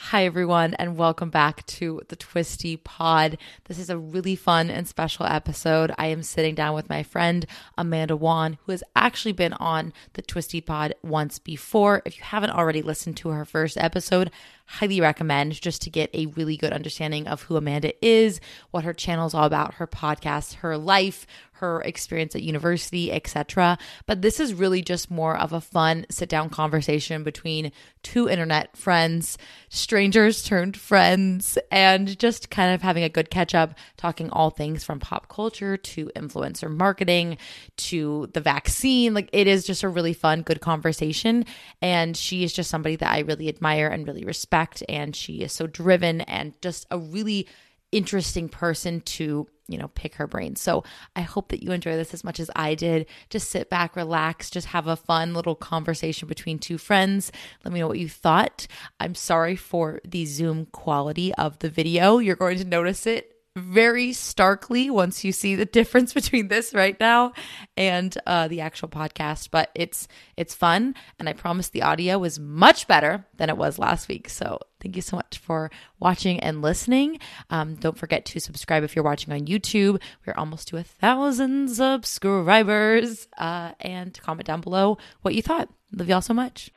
[0.00, 3.36] Hi, everyone, and welcome back to the Twisty Pod.
[3.64, 5.92] This is a really fun and special episode.
[5.98, 7.44] I am sitting down with my friend
[7.76, 12.00] Amanda Wan, who has actually been on the Twisty Pod once before.
[12.06, 14.30] If you haven't already listened to her first episode,
[14.66, 18.94] highly recommend just to get a really good understanding of who Amanda is, what her
[18.94, 21.26] channel is all about, her podcast, her life,
[21.58, 23.78] her experience at university, etc.
[24.06, 28.76] But this is really just more of a fun sit down conversation between two internet
[28.76, 34.50] friends, strangers turned friends, and just kind of having a good catch up, talking all
[34.50, 37.38] things from pop culture to influencer marketing
[37.76, 39.14] to the vaccine.
[39.14, 41.44] Like it is just a really fun, good conversation.
[41.82, 44.82] And she is just somebody that I really admire and really respect.
[44.88, 47.46] And she is so driven and just a really
[47.92, 50.56] interesting person to you know pick her brain.
[50.56, 50.82] So
[51.14, 53.06] i hope that you enjoy this as much as i did.
[53.30, 57.30] Just sit back relax just have a fun little conversation between two friends.
[57.64, 58.66] Let me know what you thought.
[58.98, 62.18] I'm sorry for the zoom quality of the video.
[62.18, 66.98] You're going to notice it very starkly once you see the difference between this right
[67.00, 67.32] now
[67.76, 70.94] and uh, the actual podcast but it's it's fun.
[71.18, 74.28] And i promise the audio was much better than it was last week.
[74.28, 77.18] So thank you so much for watching and listening
[77.50, 81.68] um, don't forget to subscribe if you're watching on youtube we're almost to a thousand
[81.68, 86.70] subscribers uh, and comment down below what you thought love y'all so much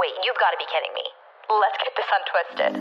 [0.00, 1.02] Wait, you've got to be kidding me.
[1.60, 2.72] Let's get this untwisted.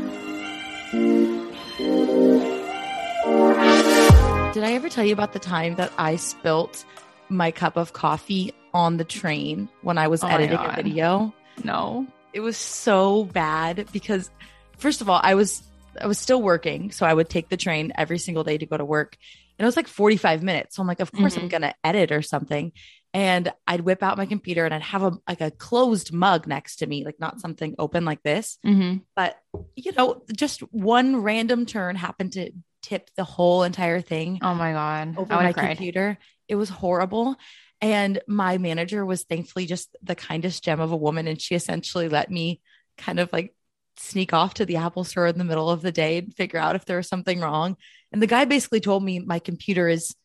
[4.54, 6.86] Did I ever tell you about the time that I spilt
[7.30, 11.34] my cup of coffee on the train when I was Oh editing a video?
[11.64, 12.08] No.
[12.34, 14.29] It was so bad because
[14.78, 15.63] first of all, I was
[16.00, 18.78] I was still working, so I would take the train every single day to go
[18.78, 19.17] to work.
[19.57, 20.75] And it was like 45 minutes.
[20.75, 21.50] So I'm like, of course I'm Mhm.
[21.50, 22.72] going to edit or something.
[23.13, 26.78] And I'd whip out my computer and I'd have a like a closed mug next
[26.78, 28.97] to me, like not something open like this Mm-hmm.
[29.16, 29.38] but
[29.75, 32.51] you know just one random turn happened to
[32.84, 35.17] tip the whole entire thing Oh my god.
[35.17, 35.69] over I my cried.
[35.75, 36.17] computer
[36.47, 37.35] it was horrible
[37.81, 41.28] and my manager was thankfully just the kindest gem of a woman.
[41.28, 42.62] And she essentially let me
[42.97, 43.56] kind of like
[43.97, 46.75] sneak off to the apple store in the middle of the day and figure out
[46.75, 47.75] if there was something wrong.
[48.12, 50.16] And the guy basically told me my computer is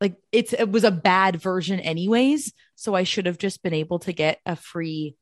[0.00, 2.52] like it's it was a bad version anyways.
[2.74, 5.16] So i should have just been able to get a free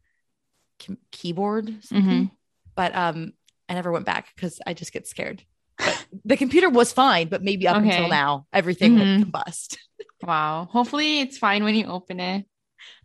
[1.13, 2.31] keyboard Mhm.
[2.75, 3.33] but um
[3.69, 5.43] i never went back because i just get scared.
[5.77, 8.99] But the computer was fine but maybe up until now everything Mhm.
[9.19, 9.77] would combust
[10.23, 10.69] Wow.
[10.71, 12.45] Hopefully it's fine when you open it.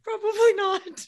[0.04, 1.08] probably not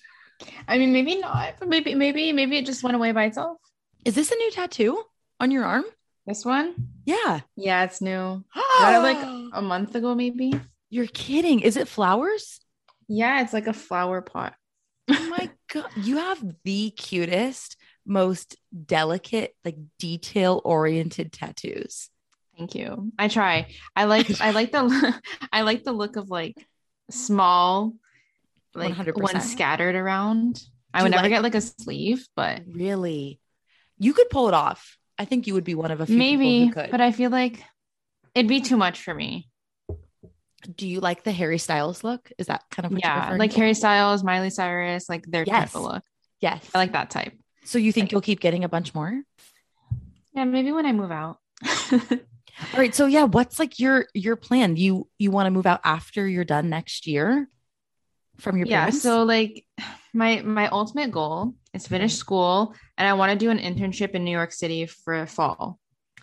[0.68, 3.58] I mean, maybe not, but maybe, maybe, maybe it just went away by itself.
[4.06, 5.04] is this a new tattoo
[5.40, 5.86] on your arm
[6.26, 6.76] This one?
[7.06, 8.44] yeah Yeah, it's new.
[8.80, 10.54] Got like a month ago, maybe.
[10.90, 12.60] you're kidding is it flowers
[13.08, 14.54] Yeah, it's like a flower pot.
[15.10, 22.10] oh my god you have the cutest most delicate like detail oriented tattoos
[22.58, 23.12] Thank you.
[23.20, 23.68] I try.
[23.96, 24.42] I like.
[24.42, 25.22] I like the.
[25.52, 26.56] I like the look of like
[27.12, 27.94] small,
[28.74, 29.22] like 100%.
[29.22, 30.62] one scattered around.
[30.94, 33.40] I Do would never like- get like a sleeve, but really
[34.00, 36.38] you could pull it off i think you would be one of a few people
[36.38, 36.66] maybe.
[36.68, 37.64] who could But I feel like
[38.36, 39.50] it'd be too much for me.
[40.76, 43.50] do you like the harry styles look is that kind of what you're yeah, like
[43.54, 43.58] to?
[43.58, 45.72] Harry Styles, Miley Cyrus, like their Yes.
[45.72, 46.04] type of look.
[46.40, 47.34] yes I like that type.
[47.64, 49.20] so you think you'll keep getting a bunch more
[50.36, 51.38] Yeah, maybe when I move out.
[52.74, 52.94] All right.
[52.94, 54.76] So yeah, what's like your your plan?
[54.78, 57.50] You you want to move out after you're done next year
[58.40, 59.02] from your yeah, parents?
[59.02, 59.66] so like
[60.14, 64.12] my my ultimate goal is to finish school and I want to do an internship
[64.12, 65.80] in New York City for fall.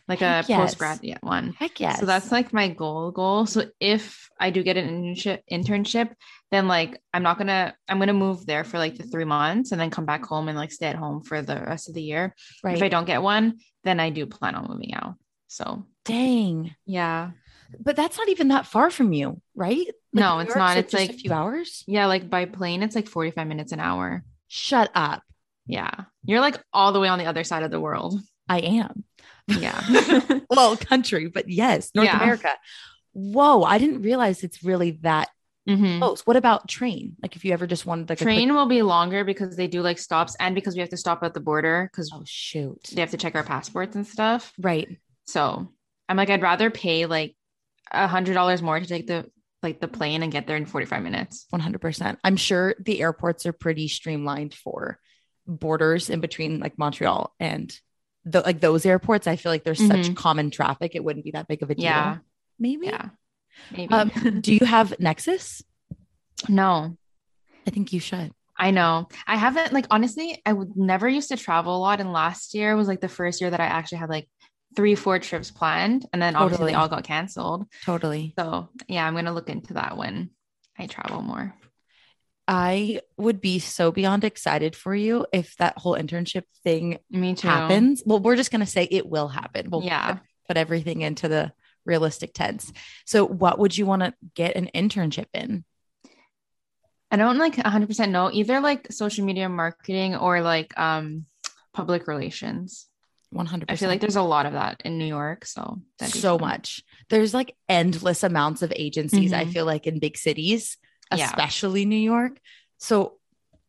[0.07, 0.61] Like Heck a yes.
[0.61, 1.55] postgraduate one.
[1.59, 1.99] Heck yes.
[1.99, 3.47] So that's like my goal goal.
[3.47, 6.13] So if I do get an internship internship,
[6.51, 9.81] then like I'm not gonna I'm gonna move there for like the three months and
[9.81, 12.35] then come back home and like stay at home for the rest of the year.
[12.63, 12.77] right.
[12.77, 15.15] If I don't get one, then I do plan on moving out.
[15.47, 16.75] So Dang.
[16.87, 17.31] yeah.
[17.81, 19.89] But that's not even that far from you, right?
[20.13, 20.77] No, it's not.
[20.77, 21.83] It's like- a few hours.
[21.89, 24.23] Yeah, like by plane, it's like 45 minutes an hour.
[24.47, 25.23] Shut up.
[25.67, 25.91] Yeah.
[26.25, 28.21] You're like all the way on the other side of the world.
[28.49, 29.05] I am.
[29.49, 29.81] Yeah.
[30.51, 32.23] Well, country, but yes, North Yeah.
[32.23, 32.51] America.
[33.13, 35.31] Whoa, I didn't realize it's really that
[35.69, 35.99] Mhm.
[35.99, 36.21] close.
[36.27, 37.17] What about train?
[37.23, 39.67] Like if you ever just wanted like a quick- Train will be longer because they
[39.67, 42.79] do like stops and because we have to stop at the border because oh shoot.
[42.93, 44.53] they have to check our passports and stuff.
[44.61, 44.99] Right.
[45.27, 45.73] So
[46.09, 47.35] I'm like, I'd rather pay like
[47.91, 49.31] a hundred dollars more to take the
[49.63, 51.47] like the plane and get there in 45 minutes.
[51.53, 52.19] 100%.
[52.23, 54.99] I'm sure the airports are pretty streamlined for
[55.47, 57.75] borders in between like Montreal and
[58.27, 59.27] the, like those airports.
[59.27, 60.17] I feel like there's such Mhm.
[60.17, 60.95] common traffic.
[60.95, 61.85] It wouldn't be that big of a deal.
[61.85, 62.19] Yeah.
[62.59, 62.87] Maybe.
[62.87, 63.09] Yeah.
[63.75, 63.93] Maybe.
[63.95, 65.63] Um, do you have Nexus?
[66.49, 66.97] no,
[67.67, 68.33] I think you should.
[68.57, 69.09] I know.
[69.27, 72.01] I haven't like honestly, I would never used to travel a lot.
[72.01, 74.29] And last year was like the first year that I actually had like
[74.77, 76.07] three, four trips planned.
[76.13, 76.73] And then obviously Totally.
[76.73, 77.67] they all got canceled.
[77.85, 78.35] Totally.
[78.39, 80.31] So yeah, I'm gonna look into that when
[80.79, 81.55] I travel more.
[82.47, 87.49] I would be so beyond excited for you if that whole internship thing Me too.
[87.49, 88.03] happens.
[88.05, 89.71] Well, we're just going to say it will happen.
[89.71, 90.13] We'll Yeah.
[90.15, 91.53] put, put everything into the
[91.87, 92.71] realistic tense.
[93.07, 95.65] So, what would you want to get an internship in?
[97.11, 101.25] I don't like 100% know either like social media marketing or like um
[101.73, 102.89] public relations.
[103.35, 103.65] 100%.
[103.69, 105.45] I feel like there's a lot of that in New York.
[105.45, 106.49] So so fun.
[106.49, 106.83] much.
[107.11, 109.53] There's like endless amounts of agencies, I Mhm.
[109.53, 110.77] feel like in big cities,
[111.15, 111.25] Yeah.
[111.27, 112.39] especially New York.
[112.79, 113.19] So,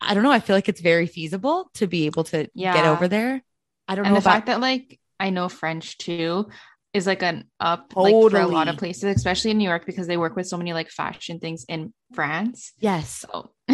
[0.02, 0.32] I don't know.
[0.32, 3.44] I feel like it's very feasible to be able to get over there.
[3.88, 6.50] I don't And know the about fact that like I know French too
[6.94, 10.08] is like an up like for a lot of places, especially in New York because
[10.08, 12.74] they work with so many like fashion things in France.
[12.80, 13.10] yes.
[13.26, 13.52] So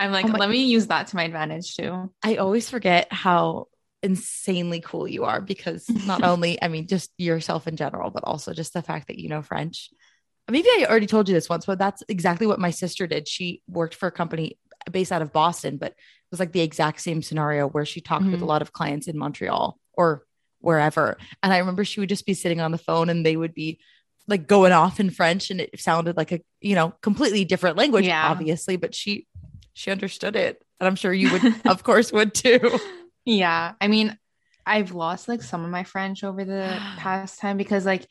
[0.00, 2.12] I'm like, Oh my- let me use that to my advantage too.
[2.22, 3.66] I always forget how
[4.02, 8.52] insanely cool you are because not only, I mean, just yourself in general, but also
[8.52, 9.90] just the fact that you know French.
[10.48, 13.26] Maybe I already told you this once, but that's exactly what my sister did.
[13.26, 14.58] She worked for a company
[14.90, 15.96] based out of Boston, but it
[16.30, 18.48] was like the exact same scenario where she talked with a Mhm.
[18.48, 20.24] lot of clients in Montreal or
[20.60, 21.16] wherever.
[21.42, 23.80] And I remember she would just be sitting on the phone and they would be
[24.28, 28.06] like going off in French and it sounded like a, you know, completely different language,
[28.06, 28.28] Yeah.
[28.30, 29.26] obviously, but she
[29.72, 30.62] she understood it.
[30.80, 32.78] And I'm sure you would of course would too.
[33.26, 33.74] Yeah.
[33.80, 34.16] I mean,
[34.64, 38.06] I've lost like some of my French over the past time because like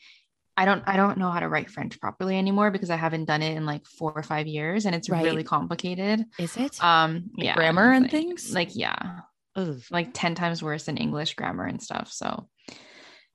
[0.56, 3.42] I don't I don't know how to write French properly anymore because I haven't done
[3.42, 5.24] it in like four or five years and it's Right.
[5.24, 6.24] really complicated.
[6.38, 6.82] Is it?
[6.82, 7.54] Um yeah.
[7.54, 8.54] grammar and like- things?
[8.54, 9.20] Like yeah.
[9.56, 9.80] Ugh.
[9.90, 12.12] Like 10 times worse than English grammar and stuff.
[12.12, 12.48] So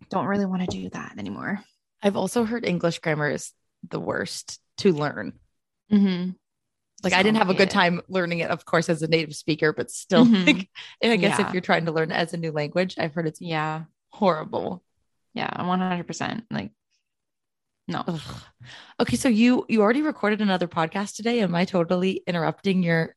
[0.09, 1.59] don't really want to do that anymore.
[2.01, 3.51] I've also heard English grammar is
[3.89, 5.33] the worst to learn.
[5.91, 6.31] Mm-hmm.
[7.03, 9.73] Like I didn't have a good time learning it, of course, as a native speaker,
[9.73, 10.45] but still, Mhm.
[10.45, 10.69] like,
[11.03, 11.47] I guess Yeah.
[11.47, 13.83] if you're trying to learn it as a new language, I've heard it's Yeah.
[14.09, 14.83] horrible.
[15.33, 15.49] Yeah.
[15.63, 16.45] 100%.
[16.51, 16.71] Like,
[17.87, 18.03] no.
[18.07, 18.21] Ugh.
[18.99, 21.41] Okay, so you you already recorded another podcast today.
[21.41, 23.15] Am I totally interrupting your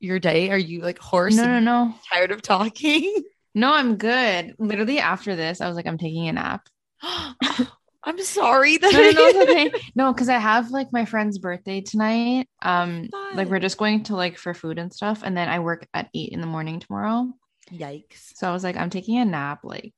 [0.00, 0.50] your day?
[0.50, 1.94] Are you like hoarse No, no, no.
[2.12, 3.14] tired of talking?
[3.52, 4.54] No, I'm good.
[4.60, 6.68] Literally after this, I was like, I'm taking a nap.
[8.02, 9.72] I'm sorry that no, no, no, okay.
[9.94, 12.48] No, because I have like my friend's birthday tonight.
[12.62, 15.86] Um, like we're just going to like for food and stuff, and then I work
[15.92, 17.32] at eight in the morning tomorrow.
[17.70, 18.32] Yikes.
[18.36, 19.92] So I was like, I'm taking a nap like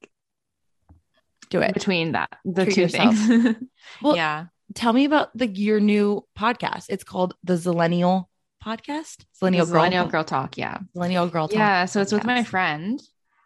[1.50, 1.75] Do it.
[1.75, 3.16] between that the Treat two yourself.
[3.16, 3.56] things.
[4.02, 6.87] Well, yeah, Tell me about the your new podcast.
[6.88, 8.25] It's called the Zillennial
[8.64, 9.25] Podcast.
[9.40, 9.75] Zillennial Girl.
[9.75, 10.56] millennial girl talk.
[10.56, 11.59] Yeah, Zillennial Girl Talk.
[11.59, 11.85] yeah.
[11.85, 13.00] So it's with my friend.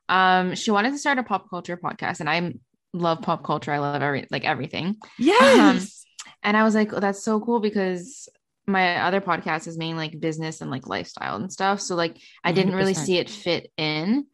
[0.08, 2.54] Um, she wanted to start a pop culture podcast, and I
[2.97, 3.73] love pop culture.
[3.73, 4.97] I love every like everything.
[5.19, 6.05] Yes.
[6.43, 8.29] And I was like, oh, that's so cool because
[8.67, 11.81] my other podcast is mainly like business and like lifestyle and stuff.
[11.81, 12.97] So like I didn't really 100%.
[13.05, 14.26] see it fit in.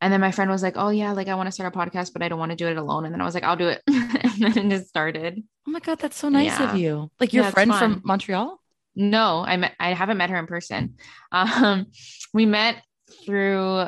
[0.00, 2.12] And then my friend was like, Oh yeah, like I want to start a podcast,
[2.12, 3.04] but I don't want to do it alone.
[3.04, 3.82] And then I was like, I'll do it.
[3.86, 5.42] and then it just started.
[5.66, 6.70] oh my god, that's so nice Yeah.
[6.72, 7.10] of you.
[7.20, 8.02] Like your Yeah, friend from.
[8.04, 8.60] Montreal.
[8.94, 10.96] No, I met I haven't met her in person.
[11.32, 11.86] Um
[12.34, 12.82] we met
[13.24, 13.86] through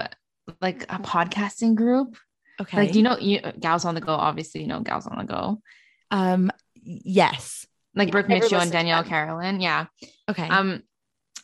[0.61, 2.17] like a podcasting group.
[2.61, 2.77] Okay.
[2.77, 4.13] Like, do you know you Gals on the Go?
[4.13, 5.61] Obviously, you know Gals on the Go.
[6.11, 6.51] Um.
[6.83, 7.67] Yes.
[7.95, 9.03] Like Brooke Miccio and Danielle.
[9.05, 9.61] Carolyn.
[9.61, 9.87] Yeah.
[10.29, 10.49] Okay.
[10.49, 10.83] Um,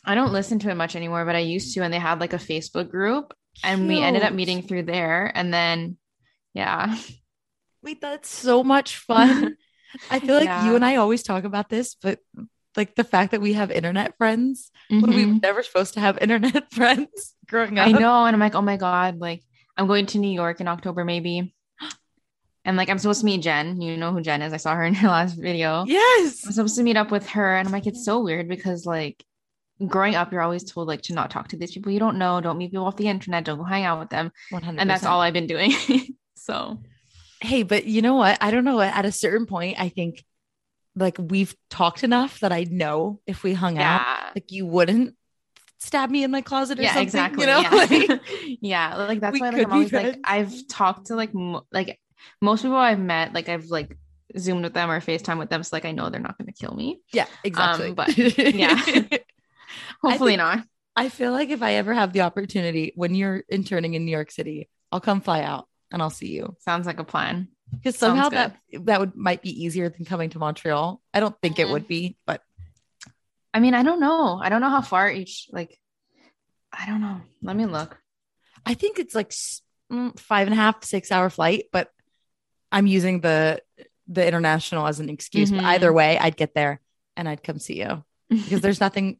[0.05, 2.33] I don't listen to it much anymore, but I used to, and they had like
[2.33, 5.31] a Facebook group, and we ended up meeting through there.
[5.33, 5.97] And then,
[6.53, 6.95] yeah,
[7.85, 9.57] Wait, that's so much fun.
[10.09, 10.65] I feel like Yeah.
[10.65, 12.19] you and I always talk about this, but
[12.75, 16.17] like the fact that we have internet friends when we were never supposed to have
[16.19, 17.87] internet friends growing up.
[17.87, 18.25] I know.
[18.25, 19.43] And I'm like, oh my God, like
[19.77, 21.53] I'm going to New York in October, maybe.
[22.67, 23.79] And like I'm supposed to meet Jen.
[23.79, 24.51] You know who Jen is.
[24.51, 25.85] I saw her in your last video.
[25.85, 26.43] Yes.
[26.47, 27.57] I'm supposed to meet up with her.
[27.57, 29.23] And I'm like, it's so weird because like
[29.85, 32.41] growing up, you're always told like to not talk to these people you don't know,
[32.41, 34.31] don't meet people off the internet, don't go hang out with them.
[34.49, 35.73] 100 And that's all I've been doing.
[36.35, 36.79] so
[37.41, 38.37] Hey, but you know what?
[38.41, 38.81] I don't know.
[38.81, 40.23] At a certain point, I think
[40.95, 45.14] like we've talked enough that I know if we hung out, like you wouldn't
[45.85, 47.03] stab me in my closet or Yeah, something.
[47.03, 47.41] exactly.
[47.41, 47.69] You know, yeah.
[47.75, 48.21] Like,
[48.61, 50.17] yeah, like that's why like I'm always like.
[50.23, 51.99] I've talked to like mo- like
[52.41, 53.97] most people I've met, like I've like
[54.37, 56.53] zoomed with them or FaceTime with them, so like I know they're not going to
[56.53, 56.99] kill me.
[57.13, 57.93] yeah, exactly.
[57.93, 58.75] but, yeah.
[60.01, 60.65] Hopefully think- not.
[60.97, 64.31] I feel like if I ever have the opportunity when you're interning in New York
[64.31, 66.55] City, I'll come fly out and I'll see you.
[66.59, 67.49] Sounds like a plan.
[67.69, 71.01] Because somehow that that would might be easier than coming to Montreal.
[71.13, 71.71] I don't think it Mhm.
[71.71, 72.41] would be, but
[73.55, 74.37] I mean, I don't know.
[74.43, 75.79] I don't know how far each like.
[76.73, 77.21] I don't know.
[77.41, 77.97] Let me look.
[78.65, 79.29] I think it's like
[79.89, 81.65] mm, five and a half, six hour flight.
[81.71, 81.89] But
[82.69, 83.61] I'm using the
[84.07, 85.51] the international as an excuse.
[85.51, 85.67] But Mhm.
[85.67, 86.81] either way, I'd get there
[87.15, 89.19] and I'd come see you because there's nothing,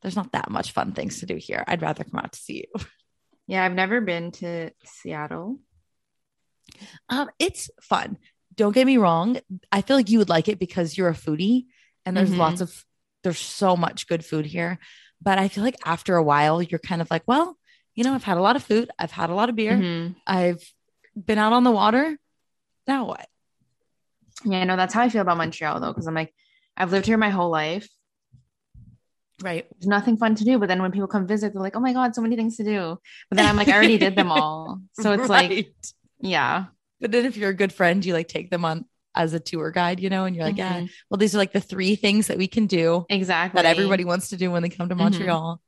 [0.00, 1.64] there's not that much fun things to do here.
[1.66, 2.84] I'd rather come out to see you.
[3.48, 5.58] yeah, I've never been to Seattle.
[7.08, 8.16] Um, it's fun.
[8.54, 9.40] Don't get me wrong.
[9.72, 11.66] I feel like you would like it because you're a foodie
[12.06, 12.38] and there's Mhm.
[12.38, 12.84] lots of
[13.22, 14.78] there's so much good food here.
[15.20, 17.56] But I feel like after a while, you're kind of like, well,
[17.94, 20.16] you know, I've had a lot of food, I've had a lot of beer, Mhm.
[20.26, 20.62] I've
[21.14, 22.18] been out on the water.
[22.86, 23.28] Now what?
[24.44, 26.34] Yeah, no, that's how I feel about Montreal though, because I'm like,
[26.76, 27.88] I've lived here my whole life.
[29.42, 29.66] Right.
[29.72, 31.92] There's nothing fun to do, but then when people come visit, they're like, "Oh my
[31.92, 32.98] god, so many things to do."
[33.28, 35.74] But then I'm like, I already did them all, so it's like,
[36.20, 36.66] yeah,
[37.00, 39.70] but then if you're a good friend, you like take them on as a tour
[39.70, 40.90] guide, you know, and you're like, yeah, Mhm.
[41.10, 43.58] well, these are like the three things that we can do exactly.
[43.60, 44.98] that everybody wants to do when they come to Mhm.
[44.98, 45.60] Montreal.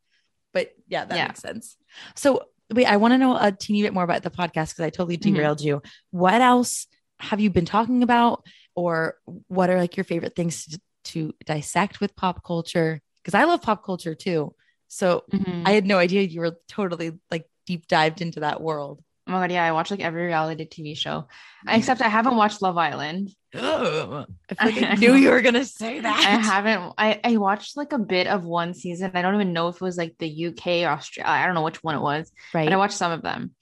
[0.53, 1.27] But yeah, that Yeah.
[1.27, 1.77] makes sense.
[2.17, 4.91] So wait, I want to know a teeny bit more about the podcast because I
[4.91, 5.35] totally Mhm.
[5.35, 5.83] derailed you.
[6.11, 6.87] What else
[7.21, 12.01] have you been talking about, or what are like your favorite things to, to dissect
[12.01, 13.01] with pop culture?
[13.23, 14.55] Because I love pop culture too.
[14.89, 15.63] So Mhm.
[15.67, 19.03] I had no idea you were totally like deep dived into that world.
[19.27, 21.21] Oh my god, yeah, I watch like every reality TV show,
[21.67, 21.77] mm-hmm.
[21.77, 23.35] except I haven't watched Love Island.
[23.55, 24.27] Ugh.
[24.59, 26.19] I I I knew you were gonna say that.
[26.19, 26.95] I haven't.
[26.99, 29.13] I I watched like a bit of one season.
[29.15, 31.31] I don't even know if it was like the UK or Australia.
[31.31, 32.65] I don't know which one it was, Right.
[32.67, 33.55] but I watched some of them.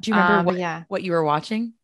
[0.00, 1.74] Do you remember uh, but what, yeah, what you were watching?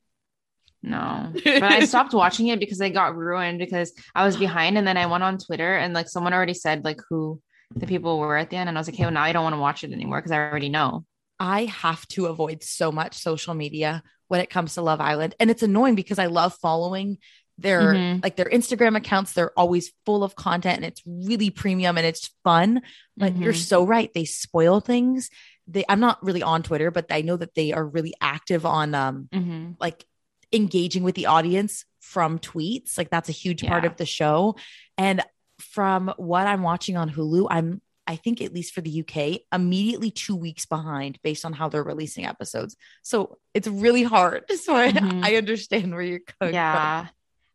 [0.83, 1.33] no.
[1.45, 4.97] But I stopped watching it because it got ruined because I was behind, and then
[4.97, 7.41] I went on Twitter and like someone already said like who
[7.75, 9.45] the people were at the end, and I was like, hey, well, now I don't
[9.45, 11.05] want to watch it anymore because I already know.
[11.43, 15.35] I have to avoid so much social media when it comes to Love Island.
[15.41, 17.19] And it's annoying because I love following
[17.59, 18.23] their Mhm.
[18.23, 19.33] like their Instagram accounts.
[19.33, 22.81] They're always full of content and it's really premium and it's fun.
[23.17, 23.67] But you're Mhm.
[23.67, 24.11] so right.
[24.15, 25.31] They spoil things.
[25.67, 28.95] They I'm not really on Twitter, but I know that they are really active on
[28.95, 29.77] um Mhm.
[29.81, 30.07] like
[30.53, 32.97] engaging with the audience from tweets.
[32.97, 34.55] Like that's a huge part of the show.
[34.97, 35.23] And
[35.59, 40.11] from what I'm watching on Hulu, I'm I think at least for the UK, immediately
[40.11, 42.77] two weeks behind based on how they're releasing episodes.
[43.03, 44.45] So it's really hard.
[44.57, 45.25] So I, Mhm.
[45.25, 46.55] I understand where you're going.
[46.55, 47.07] yeah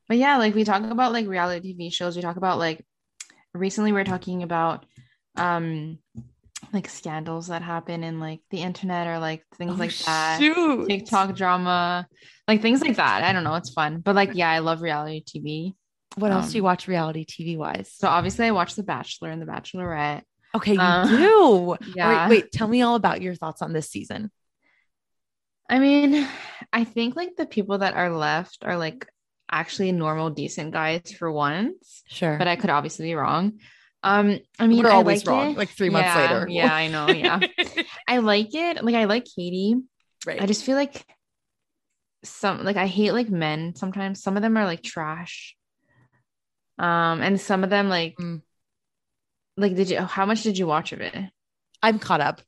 [0.07, 2.85] but yeah like we talk about like reality tv shows we talk about like
[3.53, 4.85] recently we are talking about
[5.35, 5.97] um
[6.73, 9.79] like scandals that happen in like the internet or like things from.
[9.79, 10.87] like Oh, that shoot.
[10.87, 12.07] tiktok drama
[12.47, 15.23] like things like that i don't know it's fun but like yeah i love reality
[15.23, 15.73] tv
[16.15, 17.91] What else um, do you watch reality TV wise?
[17.93, 20.23] so obviously i watch the bachelor and the bachelorette
[20.57, 21.75] okay, you uh, do.
[21.95, 24.31] Yeah right, wait, tell me all about your thoughts on this season.
[25.69, 26.27] I mean,
[26.71, 29.07] I think like the people that are left are like
[29.51, 32.37] actually normal, decent guys for once, Sure.
[32.37, 33.59] but I could obviously be wrong.
[34.03, 35.57] Um, I mean, We're always like wrong, it.
[35.57, 36.47] like three months Yeah, later.
[36.49, 37.07] Yeah, I know.
[37.11, 37.39] Yeah,
[38.07, 38.83] I like it.
[38.83, 39.75] Like, I like Katie.
[40.25, 40.41] right.
[40.41, 41.03] I just feel like
[42.23, 44.21] some like I hate like men sometimes.
[44.23, 45.55] Some of them are like trash.
[46.79, 48.41] Um, and some of them like Mm.
[49.57, 51.15] Like did you how much did you watch of it?
[51.83, 52.41] I'm caught up.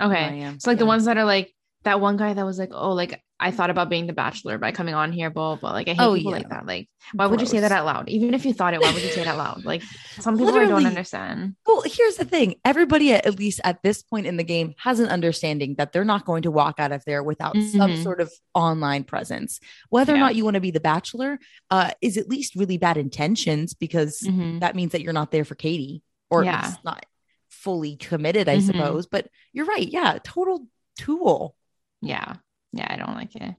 [0.00, 0.14] Okay.
[0.14, 0.60] I am.
[0.60, 1.52] So like the ones that are like
[1.84, 4.72] that one guy that was like, oh, like I thought about being the bachelor by
[4.72, 5.72] coming on here, blah, blah, blah.
[5.72, 6.38] Like I hate Oh, people yeah.
[6.38, 6.66] like that.
[6.66, 8.08] Like, why would you say that out loud?
[8.08, 9.64] Even if you thought it, why would you say it out loud?
[9.64, 9.82] Like
[10.18, 10.82] some people I Literally.
[10.84, 11.54] don't understand.
[11.66, 12.56] Well, here's the thing.
[12.64, 16.24] Everybody, at least at this point in the game, has an understanding that they're not
[16.24, 18.02] going to walk out of there without some Mhm.
[18.02, 19.60] sort of online presence.
[19.90, 21.38] Whether or not you want to be the bachelor
[21.70, 24.60] uh, is at least really bad intentions because Mhm.
[24.60, 26.64] that means that you're not there for Katie or Yeah.
[26.66, 27.04] least not
[27.48, 28.62] fully committed, I Mhm.
[28.66, 29.06] suppose.
[29.06, 29.86] But you're right.
[29.88, 30.18] Yeah.
[30.22, 30.66] Total
[30.98, 31.54] tool.
[32.00, 32.36] Yeah.
[32.72, 32.86] Yeah.
[32.88, 33.54] I don't like it.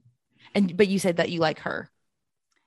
[0.54, 1.90] And, but you said that you like her.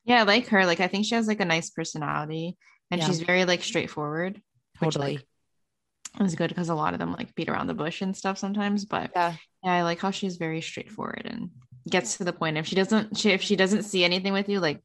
[0.06, 0.22] Yeah.
[0.22, 0.66] I like her.
[0.66, 2.58] Like I think she has like a nice personality
[2.90, 3.08] and Yeah.
[3.08, 4.42] she's very like straightforward.
[4.80, 5.18] which, Totally.
[5.18, 8.38] like, is good because a lot of them like beat around the bush and stuff
[8.40, 8.86] sometimes.
[8.86, 9.36] But yeah.
[9.64, 11.52] yeah, I like how she's very straightforward and
[11.88, 12.58] gets to the point.
[12.58, 14.82] If she doesn't, she, if she doesn't see anything with you, like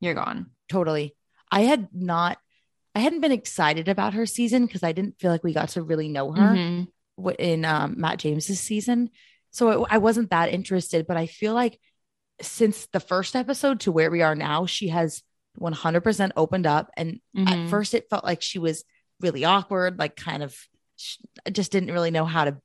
[0.00, 0.50] you're gone.
[0.68, 1.16] Totally.
[1.50, 2.38] I had not,
[2.94, 5.82] I hadn't been excited about her season because I didn't feel like we got to
[5.82, 6.88] really know her Mhm.
[7.38, 9.10] in um, Matt James's season.
[9.50, 11.80] So it, I wasn't that interested, but I feel like
[12.40, 15.22] since the first episode to where we are now, she has
[15.58, 16.90] 100% opened up.
[16.96, 17.64] And Mhm.
[17.64, 18.84] at first it felt like she was
[19.20, 20.56] really awkward, like kind of
[21.52, 22.60] just didn't really know how to,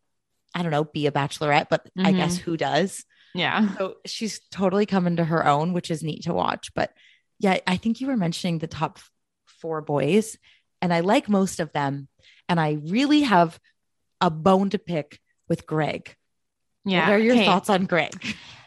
[0.55, 2.17] I don't know, be a bachelorette, but I Mhm.
[2.17, 3.05] guess who does?
[3.35, 3.75] Yeah.
[3.77, 6.73] So she's totally coming to her own, which is neat to watch.
[6.73, 6.91] But
[7.39, 8.99] yeah, I think you were mentioning the top
[9.61, 10.37] four boys,
[10.81, 12.07] and I like most of them.
[12.47, 13.59] And I really have
[14.21, 16.15] a bone to pick with Greg.
[16.85, 17.09] Yeah.
[17.09, 17.45] What are your okay.
[17.45, 18.13] thoughts on Greg?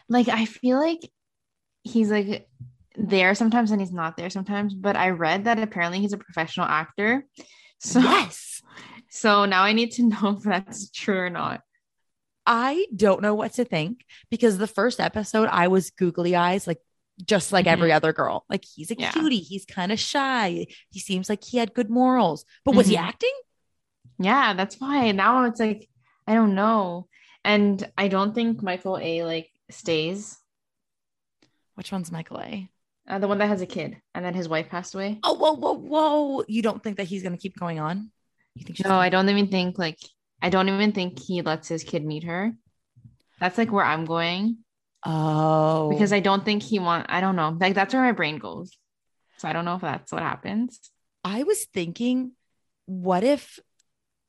[0.09, 0.99] Like I feel like
[1.83, 2.47] he's like
[2.95, 4.73] there sometimes and he's not there sometimes.
[4.73, 7.25] But I read that apparently he's a professional actor.
[7.79, 8.61] So yes.
[9.09, 11.61] so now I need to know if that's true or not.
[12.45, 16.79] I don't know what to think because the first episode, I was googly eyes, like
[17.25, 18.45] just like every other girl.
[18.49, 19.01] Like he's a Mm-hmm.
[19.01, 19.11] Yeah.
[19.11, 19.37] cutie.
[19.39, 20.67] He's kind of shy.
[20.89, 22.45] He seems like he had good morals.
[22.65, 23.01] But was he Mhm.
[23.01, 23.33] acting?
[24.19, 25.89] Yeah, that's why now it's like
[26.27, 27.07] I don't know.
[27.43, 30.37] And I don't think Michael A like stays.
[31.75, 32.69] Which one's Michael A?
[33.07, 35.19] Uh, the one that has a kid and then his wife passed away.
[35.23, 36.43] Oh, whoa, whoa, whoa.
[36.47, 38.11] You don't think that he's going to keep going on?
[38.55, 39.99] You think No, gonna- I don't even think like
[40.41, 42.53] I don't even think he lets his kid meet her.
[43.39, 44.59] That's like where I'm going
[45.05, 47.07] Oh, because I don't think he want.
[47.09, 47.57] I don't know.
[47.59, 48.71] Like that's where my brain goes.
[49.37, 50.79] So I don't know if that's what happens.
[51.23, 52.31] I was thinking,
[52.85, 53.59] what if,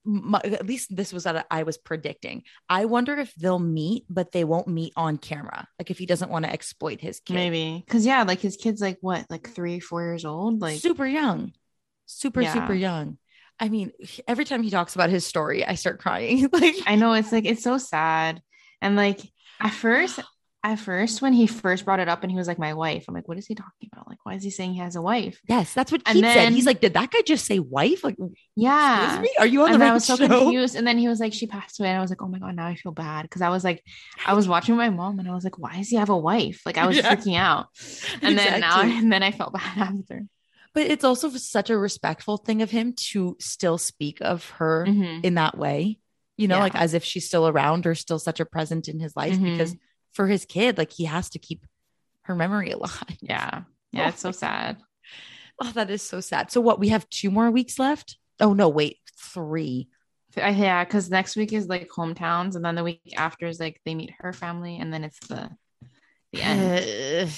[0.05, 2.43] my, at least this was what I was predicting.
[2.69, 5.67] I wonder if they'll meet, but they won't meet on camera.
[5.79, 7.35] Like if he doesn't want to exploit his kid.
[7.35, 10.61] Maybe because yeah, like his kid's like what, like three, four years old.
[10.61, 11.53] Like super young,
[12.07, 12.53] super, Yeah.
[12.53, 13.19] super young.
[13.61, 13.93] I mean,
[14.27, 16.49] every time he talks about his story, I start crying.
[16.53, 18.43] like, I know it's like it's so sad.
[18.83, 19.21] And like
[19.61, 20.19] at first,
[20.65, 23.15] at first when he first brought it up and he was like my wife, I'm
[23.15, 24.09] like, what is he talking about?
[24.09, 25.39] Like, why is he saying he has a wife?
[25.47, 26.53] yes, that's what Keith said.
[26.55, 28.03] He's like, did that guy just say wife?
[28.03, 28.17] Like,
[28.57, 29.23] Yeah.
[29.39, 30.75] Are you on and the I right was so confused.
[30.75, 31.91] And then he was like, she passed away.
[31.91, 33.23] And I was like, oh my God, now I feel bad.
[33.23, 33.85] Because I was like,
[34.27, 36.63] I was watching my mom and I was like, why does he have a wife?
[36.65, 37.15] Like I was Yeah.
[37.15, 37.67] freaking out.
[38.23, 40.23] And then now and then I felt bad after.
[40.73, 45.25] But it's also such a respectful thing of him to still speak of her Mhm.
[45.25, 45.99] in that way,
[46.39, 46.63] you know, Yeah.
[46.63, 49.53] like as if she's still around or still such a present in his life Mhm.
[49.53, 49.77] because
[50.15, 51.67] for his kid, like he has to keep
[52.23, 53.19] her memory alive.
[53.21, 53.63] Yeah.
[53.93, 54.07] Yeah.
[54.07, 54.79] Oh it's so sad.
[55.61, 56.51] Oh, that is so sad.
[56.51, 58.17] So, what we have two more weeks left?
[58.41, 59.89] Oh, no, wait, three.
[60.37, 63.81] I- Yeah, because next week is like hometowns, and then the week after is like
[63.85, 65.51] they meet her family, and then it's the
[66.33, 67.29] the end.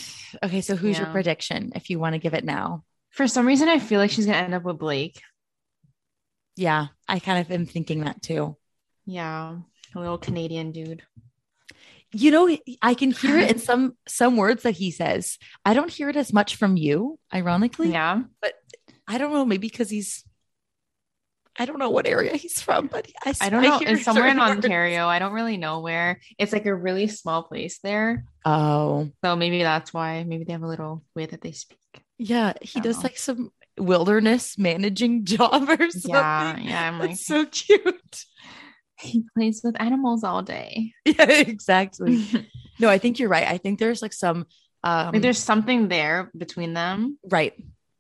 [0.43, 2.85] Uh, okay, so who's your prediction if you want to give it now?
[3.11, 5.21] For some reason, I feel like she's gonna end up with Blake.
[6.57, 8.57] Yeah, I kind of am thinking that too.
[9.05, 9.59] Yeah,
[9.95, 11.03] a little Canadian dude.
[12.19, 15.39] You know, I can hear it in some some words that he says.
[15.65, 17.93] I don't hear it as much from you, ironically.
[17.93, 18.55] Yeah, but
[19.07, 20.25] I don't know, maybe because he's
[21.59, 23.79] I don't know what area he's from, but I, I don't know.
[23.81, 24.51] It's somewhere in words.
[24.65, 25.07] Ontario.
[25.07, 26.21] I don't really know where.
[26.39, 30.23] It's like a really small place there, Oh, so maybe that's why.
[30.25, 31.79] Maybe they have a little way that they speak.
[32.19, 33.03] yeah, he does know.
[33.05, 36.11] like some wilderness managing job or something.
[36.11, 36.89] Yeah, yeah.
[36.89, 38.25] I'm like, That's so cute.
[38.99, 40.93] He plays with animals all day.
[41.05, 42.25] Yeah, exactly.
[42.79, 43.47] No, I think you're right.
[43.49, 44.45] I think there's like some
[44.85, 47.55] um like there's something there between them, right.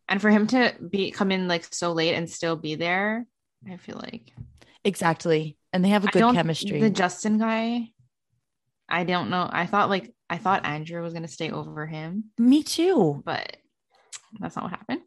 [0.06, 3.26] and for him to be come in like so late and still be there,
[3.66, 4.32] I feel like
[4.84, 5.56] Exactly.
[5.72, 6.78] And they have a good chemistry.
[6.80, 7.88] The Justin guy,
[8.88, 9.48] I don't know.
[9.50, 13.22] I thought like I thought Andrew was gonna stay over him, Me too.
[13.24, 13.56] but
[14.38, 15.00] that's not what happened.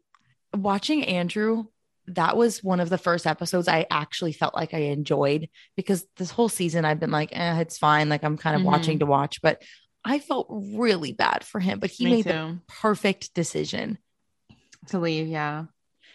[0.52, 1.66] Watching Andrew,
[2.14, 6.30] that was one of the first episodes I actually felt like I enjoyed because this
[6.30, 8.08] whole season I've been like, eh, it's fine.
[8.08, 8.66] Like I'm kind of Mhm.
[8.66, 9.62] watching to watch, but
[10.04, 11.78] I felt really bad for him.
[11.78, 13.98] But he Me made the perfect decision.
[14.88, 15.64] To leave, yeah.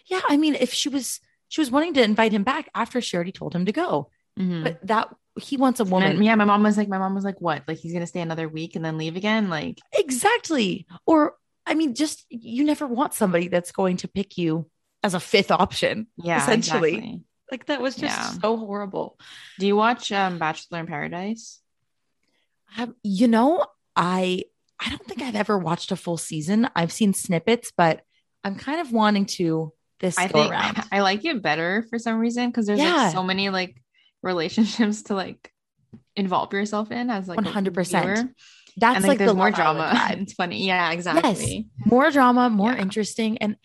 [0.08, 0.22] Yeah.
[0.28, 3.32] I mean, if she was she was wanting to invite him back after she already
[3.32, 4.10] told him to go.
[4.40, 4.64] Mhm.
[4.64, 6.16] But that he wants a woman.
[6.16, 7.64] then- yeah, my mom was like, my mom was like, what?
[7.68, 9.50] Like he's gonna stay another week and then leave again?
[9.50, 10.88] Like, Exactly.
[11.06, 11.36] Or
[11.68, 14.70] I mean, just you never want somebody that's going to pick you
[15.06, 16.08] as a fifth option.
[16.18, 16.94] yeah, Essentially.
[16.96, 17.22] exactly.
[17.52, 18.30] Like that was just Yeah.
[18.42, 19.20] so horrible.
[19.60, 21.62] Do you watch um Bachelor in Paradise?
[22.78, 23.66] Um, you know,
[23.96, 24.44] I
[24.80, 26.68] I don't think I've ever watched a full season.
[26.76, 28.02] I've seen snippets, but
[28.44, 30.84] I'm kind of wanting to this I go think around.
[30.92, 32.96] I like it better for some reason because there's Yeah.
[32.96, 33.82] like so many like
[34.24, 35.52] relationships to like
[36.16, 38.34] involve yourself in as like 100%.
[38.78, 39.94] That's and like, like there's the more drama.
[40.18, 40.66] it's funny.
[40.66, 41.70] Yeah, exactly.
[41.80, 42.82] Yes, more drama, more Yeah.
[42.82, 43.56] interesting, and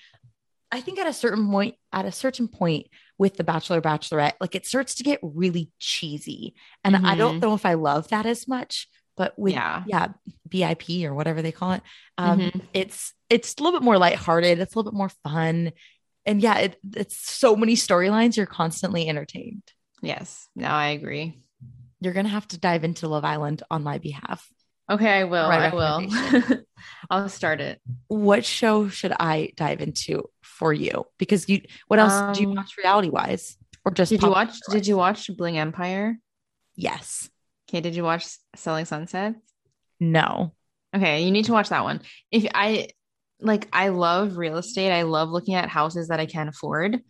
[0.72, 2.86] I think at a certain point, at a certain point,
[3.18, 6.54] with the Bachelor Bachelorette, like it starts to get really cheesy.
[6.84, 7.42] And I don't Mhm.
[7.42, 9.84] know if I love that as much, but with Yeah.
[9.86, 10.08] yeah,
[10.48, 11.82] BIP or whatever they call it.
[12.18, 12.62] Um, Mhm.
[12.72, 15.72] it's it's a little bit more lighthearted, it's a little bit more fun.
[16.26, 19.62] And yeah, it, it's so many storylines, you're constantly entertained.
[20.02, 20.48] Yes.
[20.56, 21.42] No, I agree.
[22.00, 24.48] You're gonna have to dive into Love Island on my behalf.
[24.90, 25.46] Okay, I will.
[25.46, 26.08] I will.
[27.10, 27.80] I'll start it.
[28.08, 31.06] What show should I dive into for you?
[31.18, 33.56] Because you what else do you Um, watch reality wise?
[33.84, 36.18] Or just Did you watch did you watch Bling Empire?
[36.74, 37.30] Yes.
[37.68, 38.26] Okay, did you watch
[38.56, 39.34] Selling Sunset?
[40.00, 40.54] No.
[40.94, 42.00] Okay, you need to watch that one.
[42.32, 42.88] If I
[43.40, 44.92] like I love real estate.
[44.92, 47.00] I love looking at houses that I can't afford.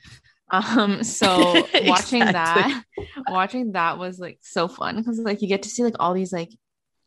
[0.51, 2.83] Um so watching that
[3.29, 6.33] watching that was like so fun because like you get to see like all these
[6.33, 6.51] like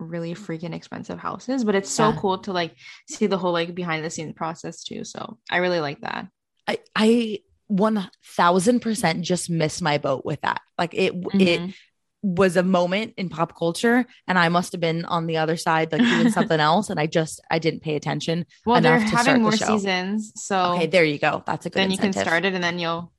[0.03, 2.17] really freaking expensive houses, but it's so Yeah.
[2.19, 2.75] cool to like
[3.09, 5.03] see the whole like behind the scenes process too.
[5.03, 6.27] So I really like that.
[6.67, 10.61] I I one thousand percent just missed my boat with that.
[10.77, 11.73] Like it it Mhm.
[12.21, 15.91] was a moment in pop culture and I must have been on the other side
[15.91, 18.45] like doing something else and I just I didn't pay attention.
[18.65, 19.65] well, they're enough to start having the more show.
[19.65, 21.43] seasons, so Okay, there you go.
[21.45, 23.11] That's a good then you can start it and then you'll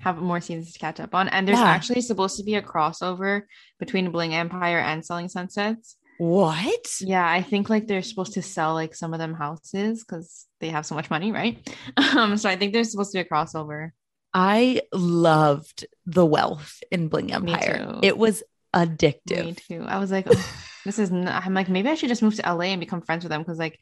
[0.00, 1.28] have more seasons to catch up on.
[1.28, 1.64] And there's Yeah.
[1.66, 3.42] actually supposed to be a crossover
[3.78, 5.96] between Bling Empire and Selling Sunsets.
[6.18, 7.00] What?
[7.00, 10.68] Yeah, I think like they're supposed to sell like some of them houses because they
[10.68, 11.58] have so much money, right?
[12.16, 13.90] Um, so I think there's supposed to be a crossover.
[14.32, 17.98] I loved the wealth in Bling Empire.
[18.02, 18.42] It was
[18.74, 19.44] addictive.
[19.44, 19.84] Me too.
[19.86, 21.10] I was like, oh, this is.
[21.10, 21.44] Not-.
[21.44, 23.58] I'm like, maybe I should just move to LA and become friends with them because
[23.58, 23.80] like,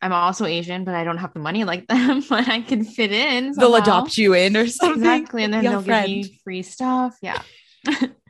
[0.00, 3.12] I'm also Asian, but I don't have the money like them, but I can fit
[3.12, 3.52] in.
[3.56, 5.02] They'll adopt you in or something.
[5.02, 6.06] exactly, and then a they'll friend.
[6.06, 7.16] give me free stuff.
[7.22, 7.42] Yeah.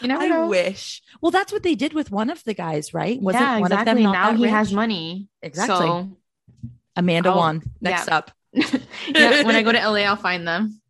[0.00, 0.46] you never I know.
[0.46, 1.02] wish.
[1.20, 3.20] Well, that's what they did with one of the guys, right?
[3.20, 3.90] Was yeah, it one exactly.
[3.90, 5.28] of them not now he has money.
[5.42, 5.76] Exactly.
[5.76, 6.16] So
[6.96, 7.62] Amanda oh, I'll- won.
[7.80, 8.16] Next yeah.
[8.16, 8.30] up.
[8.52, 10.80] yeah, when I go to LA, I'll find them.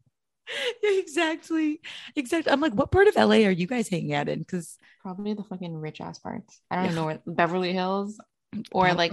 [0.83, 1.81] exactly.
[2.16, 2.53] Exactly.
[2.53, 4.40] I'm like, what part of LA are you guys hanging out in?
[4.40, 6.61] Because Probably the fucking rich ass parts.
[6.70, 8.20] I don't know where Beverly Hills
[8.73, 9.12] or like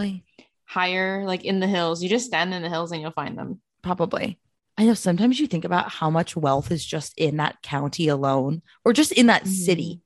[0.65, 2.03] higher, like in the hills.
[2.03, 3.61] You just stand in the hills and you'll find them.
[3.81, 4.39] probably.
[4.77, 8.61] I know sometimes you think about how much wealth is just in that county alone
[8.85, 10.01] or just in that city.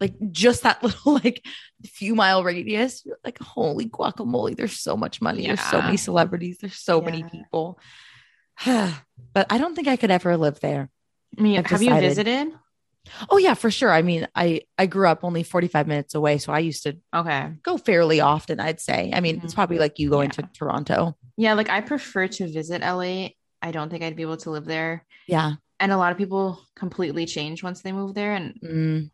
[0.00, 1.44] Like just that little like
[1.84, 3.06] few mile radius.
[3.24, 5.46] Like, holy guacamole, there's so much money.
[5.46, 6.58] There's so many celebrities.
[6.60, 7.78] There's so many people.
[8.64, 10.90] but I don't think I could ever live there.
[11.38, 12.52] I mean, I've have you visited?
[13.28, 13.90] Oh yeah, for sure.
[13.90, 17.50] I mean, I I grew up only 45 minutes away, so I used to Okay.
[17.62, 19.10] go fairly often, I'd say.
[19.12, 19.56] I mean, it's Mhm.
[19.56, 20.42] probably like you going Yeah.
[20.42, 21.16] to Toronto.
[21.36, 23.30] Yeah, like I prefer to visit LA.
[23.64, 25.04] I don't think I'd be able to live there.
[25.26, 25.54] Yeah.
[25.80, 28.34] And a lot of people completely change once they move there.
[28.34, 29.10] And Mm,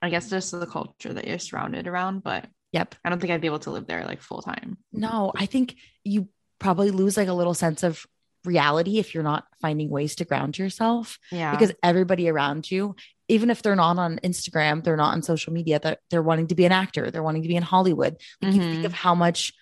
[0.00, 2.94] I guess just the culture that you're surrounded around, but yep.
[3.04, 4.78] I don't think I'd be able to live there like full time.
[4.92, 8.06] No, I think you probably lose like a little sense of
[8.44, 11.50] reality if you're not finding ways to ground yourself Yeah.
[11.52, 12.94] because everybody around you,
[13.28, 16.54] even if they're not on Instagram, they're not on social media, they're, they're wanting to
[16.54, 18.16] be an actor, they're wanting to be in Hollywood.
[18.40, 18.86] Like you think Mhm.
[18.86, 19.52] of how much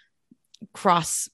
[0.73, 1.29] cross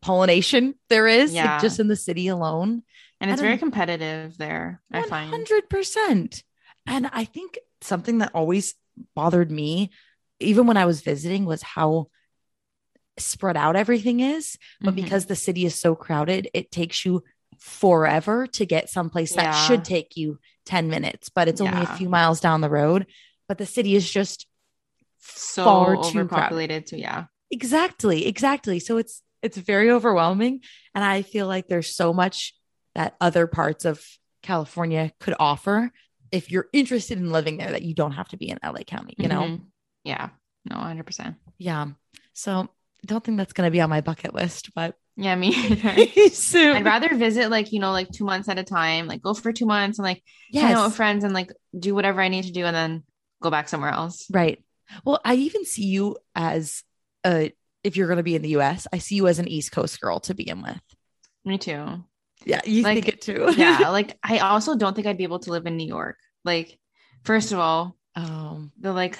[0.00, 2.82] pollination there is like, just in the city alone.
[3.20, 5.32] and it's very competitive there, I find.
[5.32, 6.42] 100%.
[6.86, 8.74] And I think something that always
[9.14, 9.90] bothered me,
[10.40, 12.08] even when I was visiting, was how
[13.18, 14.56] spread out everything is.
[14.80, 14.96] But Mhm.
[14.96, 17.24] because the city is so crowded, it takes you
[17.58, 22.08] forever to get someplace that should take you 10 minutes, but it's only a few
[22.08, 23.06] miles down the road.
[23.48, 24.46] But the city is just
[25.18, 26.98] so far too overpopulated too.
[26.98, 27.24] Yeah.
[27.50, 28.78] Exactly, exactly.
[28.78, 30.60] So it's it's very overwhelming
[30.94, 32.54] and I feel like there's so much
[32.94, 34.04] that other parts of
[34.42, 35.90] California could offer
[36.30, 39.14] if you're interested in living there that you don't have to be in LA County,
[39.18, 39.40] you know?
[39.42, 39.60] Mhm.
[40.04, 40.28] Yeah.
[40.68, 41.36] No, 100%.
[41.58, 41.86] Yeah.
[42.34, 42.68] So
[43.06, 45.52] don't think that's going to be on my bucket list, but Yeah, me
[46.32, 46.76] soon.
[46.76, 49.52] I'd rather visit like, you know, like two months at a time, like go for
[49.52, 50.22] two months and like
[50.52, 53.02] hang out with friends and like do whatever I need to do and then
[53.42, 54.26] go back somewhere else.
[54.30, 54.62] Right.
[55.04, 56.82] Well, I even see you as
[57.24, 57.52] a
[57.84, 60.00] if you're going to be in the US, I see you as an East Coast
[60.00, 60.80] girl to begin with.
[61.44, 62.04] Me too.
[62.44, 63.52] Yeah, you Like, think it too.
[63.56, 63.88] Yeah.
[63.90, 66.16] like I also don't think I'd be able to live in New York.
[66.44, 66.78] Like,
[67.24, 69.18] first of all, um, the like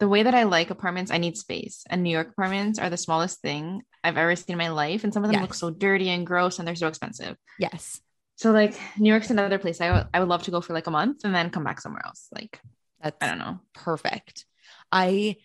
[0.00, 1.84] the way that I like apartments, I need space.
[1.88, 5.04] And New York apartments are the smallest thing I've ever seen in my life.
[5.04, 7.36] And some of them look so dirty and gross and they're so expensive.
[7.58, 8.00] yes.
[8.36, 10.88] So like New York's another place I would- I would love to go for like
[10.88, 12.26] a month and then come back somewhere else.
[12.34, 12.58] Like,
[13.00, 13.60] That's I don't know.
[13.74, 14.44] perfect.
[14.90, 15.36] I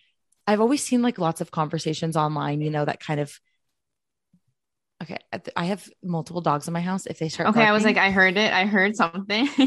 [0.48, 3.38] I've always seen like lots of conversations online, you know, that kind of
[5.02, 5.18] okay.
[5.54, 7.04] I have multiple dogs in my house.
[7.04, 8.50] If they start, Okay, I was like, I heard it.
[8.50, 9.46] I heard something.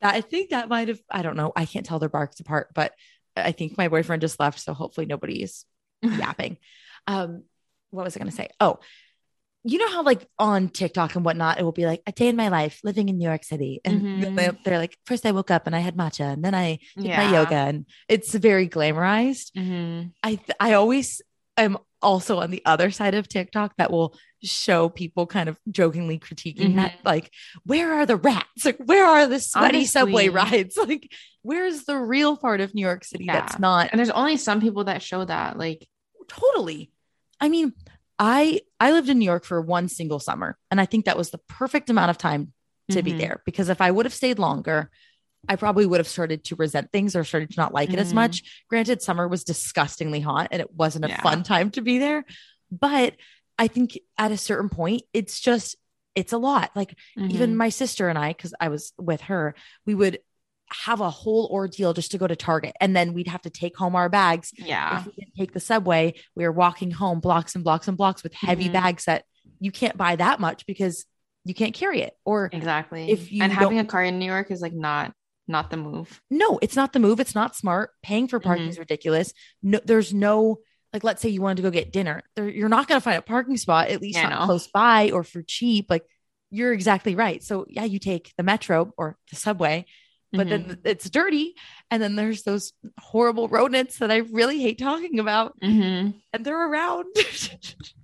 [0.00, 0.98] that I think that might have.
[1.08, 1.52] I don't know.
[1.54, 2.94] I can't tell their barks apart, but
[3.36, 5.66] I think my boyfriend just left, so hopefully nobody's
[6.02, 6.56] yapping.
[7.06, 7.44] Um,
[7.90, 8.48] what was I going to say?
[8.58, 8.80] Oh,
[9.64, 12.36] you know how like on TikTok and whatnot, it will be like a day in
[12.36, 13.80] my life living in New York City.
[13.84, 14.36] And Mhm.
[14.36, 17.04] they- they're like, first I woke up and I had matcha and then I did
[17.06, 17.24] Yeah.
[17.24, 19.52] my yoga and it's very glamorized.
[19.52, 20.12] Mhm.
[20.22, 21.22] I th- I always
[21.56, 26.18] am also on the other side of TikTok that will show people kind of jokingly
[26.18, 26.96] critiquing Mm-hmm.
[27.04, 27.30] like
[27.64, 32.36] where are the rats like where are the sweaty subway rides like where's the real
[32.36, 35.56] part of New York City that's not And there's only some people that show that.
[35.56, 35.86] Like,
[36.26, 36.90] totally
[37.40, 37.72] I mean
[38.24, 41.30] I I lived in New York for one single summer and I think that was
[41.30, 42.52] the perfect amount of time
[42.90, 43.18] to be Mhm.
[43.18, 44.90] there because if I would have stayed longer
[45.48, 48.12] I probably would have started to resent things or started to not like it as
[48.12, 48.14] Mhm.
[48.14, 48.62] much.
[48.70, 51.20] Granted, summer was disgustingly hot and it wasn't a Yeah.
[51.20, 52.24] fun time to be there.
[52.70, 53.16] But
[53.58, 55.74] I think at a certain point, it's just,
[56.14, 56.70] it's a lot.
[56.76, 56.96] Like
[57.28, 57.56] even Mhm.
[57.56, 60.20] my sister and I, because I was with her, we would
[60.74, 62.74] have a whole ordeal just to go to Target.
[62.80, 64.50] And then we'd have to take home our bags.
[64.56, 65.00] yeah.
[65.00, 68.22] If we didn't take the subway, we were walking home blocks and blocks and blocks
[68.22, 68.72] with heavy Mhm.
[68.72, 69.24] bags that
[69.60, 71.04] you can't buy that much because
[71.44, 72.14] you can't carry it.
[72.24, 73.10] Or Exactly.
[73.10, 75.12] If you and having a car in New York is like not
[75.48, 76.22] not the move.
[76.30, 77.18] no, it's not the move.
[77.18, 77.90] It's not smart.
[78.02, 78.70] Paying for parking Mhm.
[78.70, 79.34] is ridiculous.
[79.62, 80.58] No, there's no
[80.92, 81.02] like.
[81.02, 82.22] Let's say you wanted to go get dinner.
[82.36, 84.46] There, you're not going to find a parking spot at least Yeah, not no.
[84.46, 85.86] close by or for cheap.
[85.90, 86.04] Like
[86.50, 87.42] you're exactly right.
[87.42, 89.84] So yeah, you take the metro or the subway,
[90.32, 90.68] but Mm-hmm.
[90.68, 91.54] then it's dirty,
[91.90, 96.14] and then there's those horrible rodents that I really hate talking about, Mhm.
[96.32, 97.06] and they're around.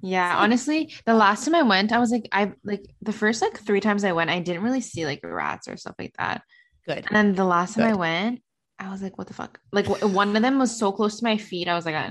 [0.00, 3.58] Yeah, honestly, the last time I went, I was like, I like the first like
[3.58, 6.42] three times I went, I didn't really see like rats or stuff like that.
[6.86, 6.98] Good.
[7.08, 8.40] And then the last time I went,
[8.78, 9.58] I was like, what the fuck?
[9.72, 12.10] Like w- one of them was so close to my feet, I was like, uh,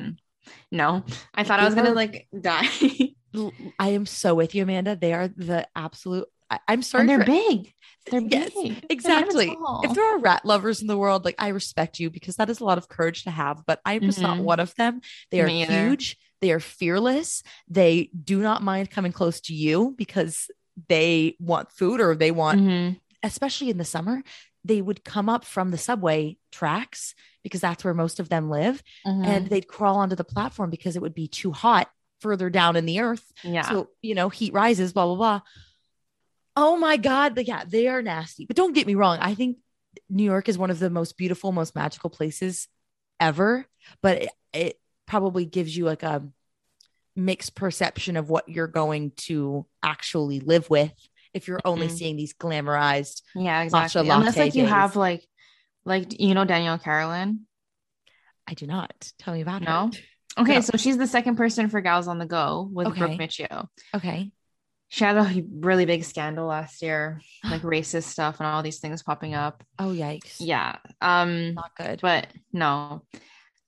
[0.72, 2.68] no, I thought I was gonna like die.
[3.80, 4.96] I am so with you, Amanda.
[4.98, 6.26] They are the absolute.
[6.50, 7.02] I, I'm sorry.
[7.02, 7.74] and they're for- big.
[8.10, 8.74] They're Yes, big.
[8.74, 9.56] They're Exactly.
[9.84, 12.60] If there are rat lovers in the world, like I respect you because that is
[12.60, 14.44] a lot of courage to have, but I'm just not Mhm.
[14.44, 15.02] one of them.
[15.32, 16.18] They are huge.
[16.42, 17.44] They are fearless.
[17.68, 20.50] They do not mind coming close to you because
[20.88, 23.00] they want food or they want, Mhm.
[23.24, 24.24] especially in the summer,
[24.64, 28.84] they would come up from the subway tracks because that's where most of them live
[29.06, 29.26] Mhm.
[29.26, 31.90] and they'd crawl onto the platform because it would be too hot
[32.20, 35.42] further down in the earth yeah, so, you know, heat rises, blah, blah, blah.
[36.60, 37.36] Oh my God.
[37.36, 38.46] But yeah, they are nasty.
[38.46, 39.20] But don't get me wrong.
[39.22, 39.58] I think
[40.10, 42.68] New York is one of the most beautiful, most magical places
[43.20, 43.66] ever.
[44.02, 46.24] But it, it probably gives you like a
[47.16, 50.92] mixed perception of what you're going to actually live with
[51.34, 51.92] if you're only Mhm.
[51.98, 53.22] seeing these glamorized.
[53.36, 54.10] yeah, exactly.
[54.10, 55.24] Unless like you have like,
[55.86, 57.42] like you know Danielle Carolyn.
[58.48, 59.12] I do not.
[59.20, 59.66] Tell me about her.
[59.66, 59.92] No?
[60.38, 60.42] her.
[60.44, 60.62] Okay, No.
[60.62, 63.00] so she's the second person for Gals on the Go with Okay.
[63.00, 63.68] Brooke Miccio.
[63.96, 64.32] Okay.
[64.90, 69.04] She had a really big scandal last year, like racist stuff and all these things
[69.04, 69.64] popping up.
[69.80, 70.38] Oh, yikes.
[70.40, 70.78] Yeah.
[71.02, 72.00] Um, Not good.
[72.02, 73.04] but no.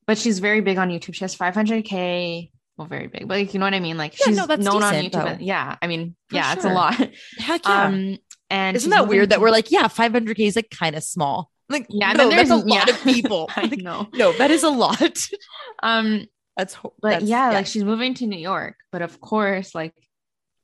[0.08, 1.14] But she's very big on YouTube.
[1.14, 2.52] She has 500k.
[2.78, 3.98] Well, very big, but like, you know what I mean?
[3.98, 5.26] Like Yeah, she's no, that's known on YouTube.
[5.34, 5.76] and- yeah.
[5.82, 6.96] I mean, For yeah, it's a lot.
[7.38, 7.84] Heck yeah.
[7.84, 8.18] Um,
[8.50, 11.52] and Isn't that weird that we're like, yeah, 500K is like kind of small?
[11.68, 12.94] Like, yeah, no, that's a there's- lot yeah.
[12.96, 13.50] of people.
[13.56, 14.08] I Like, know.
[14.14, 15.02] no, that is a lot.
[15.84, 16.26] Um,
[16.58, 19.94] That's ho- but that's- yeah, like she's moving to New York, but of course, like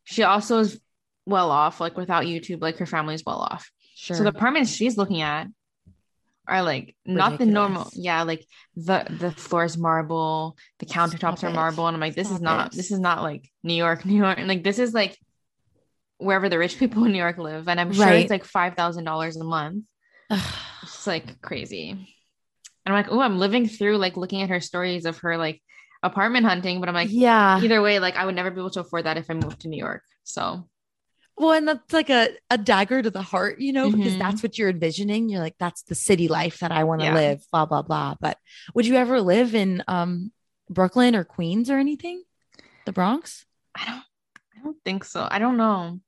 [0.06, 0.80] she also is
[1.26, 1.80] well off.
[1.82, 3.70] Like without YouTube, like her family's well off.
[3.96, 4.16] sure.
[4.16, 5.48] So the apartments she's looking at
[6.48, 7.90] are like not the normal.
[7.94, 11.54] Yeah, like the the floors marble, the countertops Stop are it.
[11.54, 12.78] marble, and I'm like, this is not it.
[12.78, 14.38] this is not like New York, New York.
[14.38, 15.18] And like this is like
[16.18, 18.22] wherever the rich people in New York live, and I'm sure Right.
[18.22, 19.84] it's like five thousand dollars a month.
[20.84, 21.90] It's like crazy.
[21.90, 22.00] And
[22.86, 25.62] I'm like, oh, I'm living through like looking at her stories of her like
[26.06, 27.60] apartment hunting, but I'm like, yeah.
[27.62, 29.68] either way, like I would never be able to afford that if I moved to
[29.68, 30.04] New York.
[30.24, 30.68] So
[31.38, 34.20] Well, and that's like a, a dagger to the heart, you know, because Mhm.
[34.20, 35.28] that's what you're envisioning.
[35.30, 37.14] You're like, that's the city life that I want to Yeah.
[37.14, 38.16] live, blah, blah, blah.
[38.22, 38.38] But
[38.74, 40.32] would you ever live in um
[40.70, 42.24] Brooklyn or Queens or anything?
[42.86, 43.46] The Bronx?
[43.76, 44.04] I don't
[44.56, 45.28] I don't think so.
[45.30, 46.00] I don't know.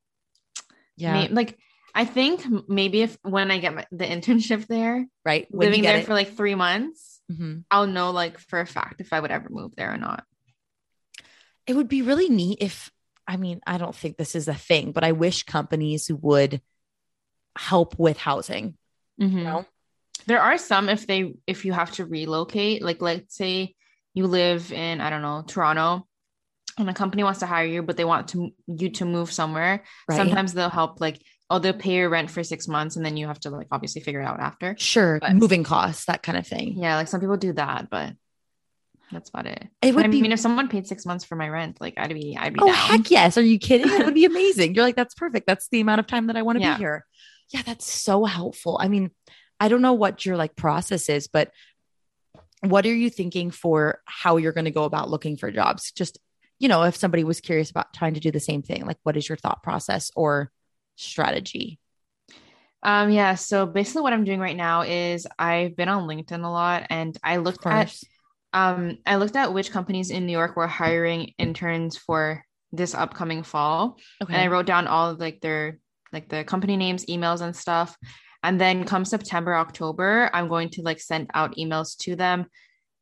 [0.95, 1.13] Yeah.
[1.13, 1.57] May- like
[1.93, 5.47] I think maybe if when I get my, the internship there, right.
[5.49, 6.05] When living there it.
[6.05, 7.65] for like three months, Mhm.
[7.69, 10.23] I'll know like for a fact if I would ever move there or not.
[11.65, 12.89] it would be really neat if
[13.27, 16.61] I mean, I don't think this is a thing, but I wish companies would
[17.57, 18.77] help with housing.
[19.17, 19.65] You know?
[20.27, 23.75] There are some if they if you have to relocate, like let's say
[24.13, 26.07] you live in I don't know Toronto,
[26.77, 29.83] and a company wants to hire you, but they want to you to move somewhere.
[30.07, 30.15] Right.
[30.15, 33.27] Sometimes they'll help like oh they'll pay your rent for six months, and then you
[33.27, 34.75] have to like obviously figure it out after.
[34.77, 36.77] Sure, But- moving costs, that kind of thing.
[36.77, 38.13] Yeah, like some people do that, but
[39.12, 39.65] that's about it.
[39.81, 42.13] It would I be mean, if someone paid six months for my rent, like I'd
[42.13, 42.75] be, I'd be Oh down.
[42.75, 43.38] heck yes!
[43.38, 43.89] Are you kidding?
[43.89, 44.75] It would be amazing.
[44.75, 45.47] You're like, that's perfect.
[45.47, 46.75] That's the amount of time that I want to Yeah.
[46.75, 47.05] be here.
[47.51, 48.77] Yeah, that's so helpful.
[48.81, 49.12] I mean,
[49.62, 51.51] I don't know what your like process is, but
[52.62, 55.91] what are you thinking for how you're going to go about looking for jobs?
[55.93, 56.17] Just
[56.60, 59.15] you know, if somebody was curious about trying to do the same thing, like what
[59.15, 60.51] is your thought process or
[60.97, 61.79] strategy?
[62.83, 63.36] Um, yeah.
[63.36, 67.17] So basically, what I'm doing right now is I've been on LinkedIn a lot, and
[67.23, 67.95] I looked at
[68.53, 73.43] um I looked at which companies in New York were hiring interns for this upcoming
[73.43, 74.33] fall, Okay.
[74.33, 75.79] and I wrote down all of like their
[76.13, 77.97] like the company names, emails, and stuff.
[78.43, 82.45] And then come September, October, I'm going to like send out emails to them,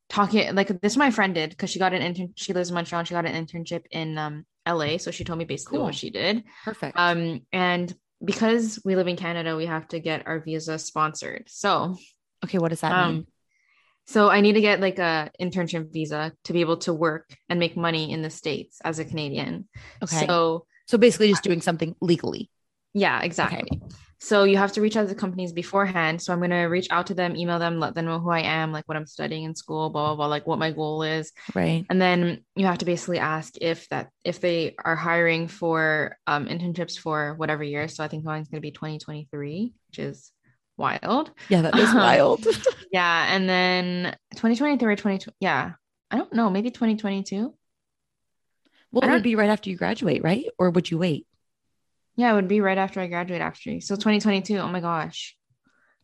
[0.09, 0.97] talking like this.
[0.97, 2.33] My friend did because she got an intern.
[2.35, 2.99] She lives in Montreal.
[2.99, 5.85] And she got an internship in um LA, so she told me basically Cool.
[5.85, 6.43] what she did.
[6.63, 6.97] Perfect.
[6.97, 11.43] Um, and because we live in Canada, we have to get our visa sponsored.
[11.47, 11.97] So,
[12.43, 12.57] okay.
[12.57, 13.17] What does that mean?
[13.17, 13.27] um,
[14.07, 17.59] so I need to get like a internship visa to be able to work and
[17.59, 19.67] make money in the states as a Canadian.
[20.03, 20.25] Okay.
[20.27, 22.49] So So basically just doing something legally.
[22.93, 23.81] yeah, exactly.
[24.25, 26.19] So you have to reach out to companies beforehand.
[26.19, 28.71] So I'm gonna reach out to them, email them, let them know who I am,
[28.71, 31.85] like what I'm studying in school, blah blah blah, like what my goal is, Right.
[31.91, 36.47] and then you have to basically ask if that if they are hiring for um,
[36.47, 37.87] internships for whatever year.
[37.87, 40.31] So I think mine's gonna be 2023, which is
[40.75, 41.29] wild.
[41.49, 42.47] Yeah, that is Um, wild.
[42.91, 45.35] Yeah, and then 2023 or 2020.
[45.39, 45.73] Yeah,
[46.09, 47.53] I don't know, maybe 2022.
[48.91, 50.45] well, it would be right after you graduate, right?
[50.57, 51.27] Or would you wait?
[52.15, 53.41] Yeah, it would be right after I graduate.
[53.41, 54.57] Actually, so 2022.
[54.57, 55.35] Oh my gosh,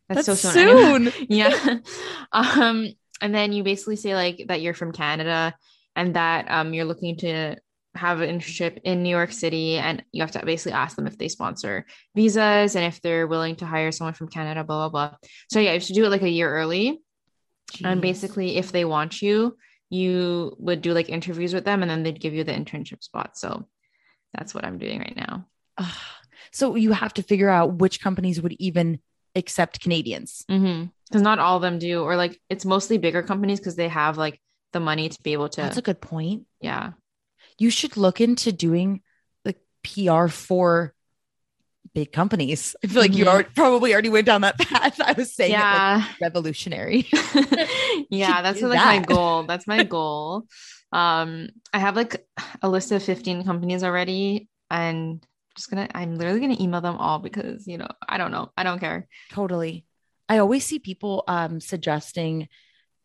[0.08, 1.10] that's, That's so soon.
[1.10, 1.26] soon.
[1.28, 1.78] yeah.
[2.32, 2.88] um,
[3.20, 5.54] and then you basically say like that you're from Canada
[5.94, 7.56] and that um you're looking to
[7.94, 11.18] have an internship in New York City, and you have to basically ask them if
[11.18, 14.64] they sponsor visas and if they're willing to hire someone from Canada.
[14.64, 15.16] Blah blah blah.
[15.50, 17.00] So yeah, you should do it like a year early.
[17.84, 19.56] And basically, if they want you,
[19.88, 23.38] you would do like interviews with them and then they'd give you the internship spot.
[23.38, 23.66] So
[24.34, 25.46] that's what I'm doing right now.
[25.78, 25.94] Ugh.
[26.52, 28.98] so you have to figure out which companies would even
[29.34, 30.44] accept Canadians.
[30.50, 30.86] Mm-hmm.
[31.08, 34.16] Because not all of them do, or like it's mostly bigger companies because they have
[34.18, 34.40] like
[34.72, 35.60] the money to be able to.
[35.60, 36.46] That's a good point.
[36.60, 36.92] yeah.
[37.58, 39.02] You should look into doing
[39.44, 40.94] like PR for
[41.94, 42.74] big companies.
[42.82, 43.28] I feel like you Mhm.
[43.28, 44.98] already, probably already went down that path.
[45.00, 46.04] I was saying it like Yeah.
[46.20, 47.06] revolutionary.
[48.10, 49.44] yeah, that's like my goal.
[49.44, 50.46] That's my goal.
[50.92, 52.26] Um, I have like
[52.62, 55.24] a list of 15 companies already, and
[55.56, 58.50] just gonna I'm literally gonna email them all because you know, I don't know.
[58.56, 59.08] I don't care.
[59.30, 59.84] Totally.
[60.28, 62.48] I always see people um suggesting,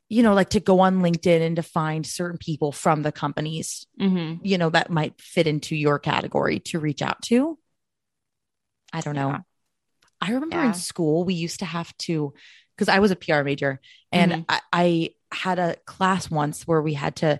[0.09, 3.85] you know, like to go on LinkedIn and to find certain people from the companies,
[3.99, 4.45] Mm-hmm.
[4.45, 7.57] you know, that might fit into your category to reach out to.
[8.93, 9.29] I don't know.
[9.31, 9.39] Yeah.
[10.21, 10.67] I remember Yeah.
[10.67, 12.33] in school we used to have to
[12.75, 13.79] because I was a PR major
[14.11, 14.45] and Mhm.
[14.47, 17.39] I, I had a class once where we had to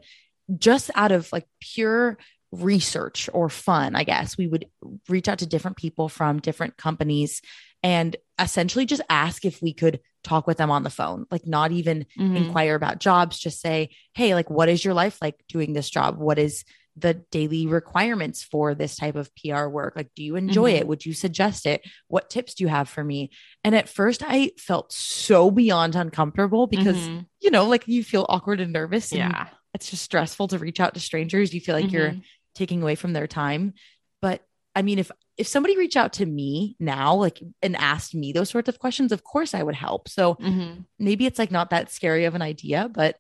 [0.58, 2.18] just out of like pure
[2.52, 4.66] research or fun, I guess, we would
[5.10, 7.42] reach out to different people from different companies
[7.84, 11.72] and essentially just ask if we could talk with them on the phone, like not
[11.72, 12.36] even Mhm.
[12.36, 16.18] inquire about jobs, just say, Hey, like, what is your life like doing this job?
[16.18, 16.64] What is
[17.00, 19.94] the daily requirements for this type of PR work?
[19.96, 20.78] Like, do you enjoy Mhm.
[20.80, 20.88] it?
[20.88, 21.82] Would you suggest it?
[22.08, 23.30] What tips do you have for me?
[23.64, 27.28] And at first, I felt so beyond uncomfortable because, Mhm.
[27.40, 29.12] you know, like you feel awkward and nervous.
[29.12, 29.50] And yeah.
[29.76, 31.54] it's just stressful to reach out to strangers.
[31.54, 32.24] You feel like you're Mhm.
[32.58, 33.74] Taking away from their time.
[34.22, 34.42] But
[34.76, 38.50] I mean, if if somebody reached out to me now, like and asked me those
[38.50, 40.10] sorts of questions, of course I would help.
[40.10, 40.86] So Mhm.
[41.00, 43.16] maybe it's like not that scary of an idea, but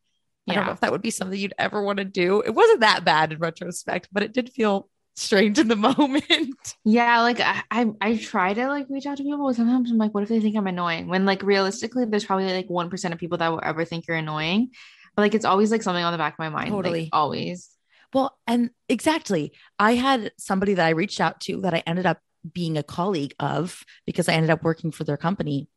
[0.49, 2.39] I don't know if that would be something you'd ever want to do.
[2.41, 6.75] It wasn't that bad in retrospect, but it did feel strange in the moment.
[6.85, 9.97] Yeah, like I, I I try to like reach out to people, but sometimes I'm
[9.97, 11.07] like, what if they think I'm annoying?
[11.07, 14.17] When like realistically, there's probably like one percent of people that will ever think you're
[14.17, 14.69] annoying.
[15.15, 16.71] But like it's always like something on the back of my mind.
[16.73, 17.69] like, always.
[18.13, 19.51] Well, and exactly.
[19.77, 22.19] I had somebody that I reached out to that I ended up
[22.53, 25.67] being a colleague of because I ended up working for their company.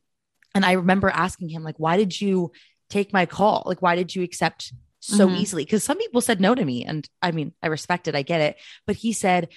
[0.54, 2.52] And I remember asking him, like, why did you
[2.88, 3.64] take my call?
[3.66, 5.38] Like, why did you accept so Mhm.
[5.38, 5.64] easily?
[5.64, 6.84] Because some people said no to me.
[6.84, 8.56] And I mean, I respect it, I get it.
[8.86, 9.48] But he said,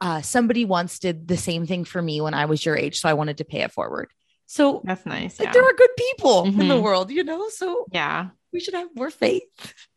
[0.00, 2.98] uh, somebody once did the same thing for me when I was your age.
[2.98, 4.10] So I wanted to pay it forward.
[4.46, 5.38] So That's nice.
[5.38, 5.52] like, Yeah.
[5.52, 6.82] there are good people in the Mhm.
[6.82, 7.48] world, you know?
[7.50, 8.28] So yeah.
[8.52, 9.42] we should have more faith.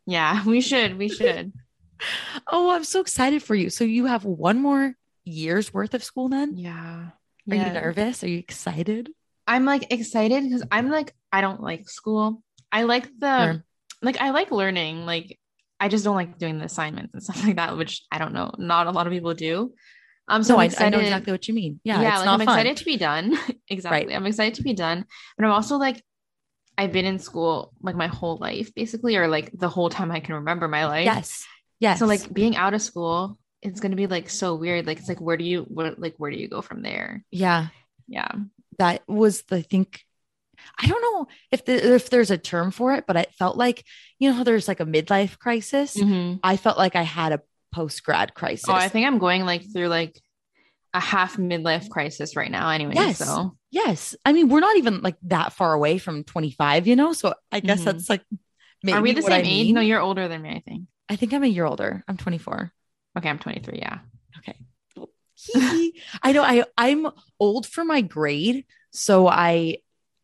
[0.06, 0.44] Yeah.
[0.46, 0.98] We should.
[0.98, 1.54] We should.
[2.48, 3.70] Oh, I'm so excited for you.
[3.70, 6.56] So you have one more year's worth of school then?
[6.58, 7.10] Yeah.
[7.50, 7.68] Are Yeah.
[7.68, 8.24] you nervous?
[8.24, 9.10] Are you excited?
[9.48, 12.44] I'm like excited because I'm like, I don't like school.
[12.72, 13.64] I like the
[14.02, 15.06] like I like learning.
[15.06, 15.40] Like
[15.80, 18.52] I just don't like doing the assignments and stuff like that, which I don't know.
[18.58, 19.74] Not a lot of people do.
[20.28, 21.80] Um, so no, I, I know exactly what you mean.
[21.84, 22.48] Yeah, yeah, like I'm fun.
[22.48, 23.36] excited to be done.
[23.68, 24.08] exactly.
[24.08, 24.16] Right.
[24.16, 25.06] I'm excited to be done.
[25.36, 26.04] But I'm also like,
[26.78, 30.20] I've been in school like my whole life, basically, or like the whole time I
[30.20, 31.06] can remember my life.
[31.06, 31.48] yes,
[31.80, 32.00] yes.
[32.00, 34.86] So like being out of school, it's gonna be like so weird.
[34.88, 37.24] Like it's like where do you what like where do you go from there?
[37.32, 37.68] yeah,
[38.08, 38.32] Yeah.
[38.78, 40.06] that was the I think.
[40.78, 43.86] I don't know if the, if there's a term for it, but I felt like
[44.20, 45.96] you know how there's like a midlife crisis.
[45.96, 46.40] Mhm.
[46.44, 48.68] I felt like I had a post grad crisis.
[48.68, 50.20] Oh, I think I'm going like through like
[50.94, 52.70] a half midlife crisis right now.
[52.72, 53.20] Anyway, Yes.
[53.20, 54.16] so yes.
[54.26, 57.14] I mean, we're not even like that far away from 25, you know?
[57.14, 57.86] So I guess Mhm.
[57.86, 58.24] that's like
[58.84, 59.66] maybe are we the what I same age?
[59.68, 59.76] mean.
[59.76, 60.50] No, you're older than me.
[60.50, 60.86] I think.
[61.10, 62.04] I think I'm a year older.
[62.08, 62.72] I'm 24.
[63.18, 63.80] Okay, I'm 23.
[63.80, 64.00] Yeah.
[64.38, 64.56] Okay.
[66.24, 67.08] I know I I'm
[67.40, 69.78] old for my grade, so I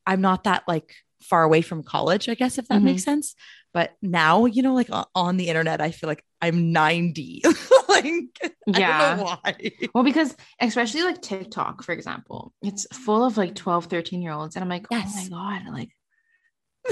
[0.05, 2.85] I'm not that like far away from college, I guess if that Mhm.
[2.85, 3.35] makes sense.
[3.73, 7.41] But now, you know, like on the internet, I feel like I'm 90.
[7.89, 8.05] like
[8.43, 9.15] I Yeah.
[9.15, 9.71] don't know why.
[9.93, 14.55] Well, because especially like TikTok, for example, it's full of like 12, 13 year olds.
[14.55, 15.11] And I'm like, Yes.
[15.17, 15.89] oh my God, like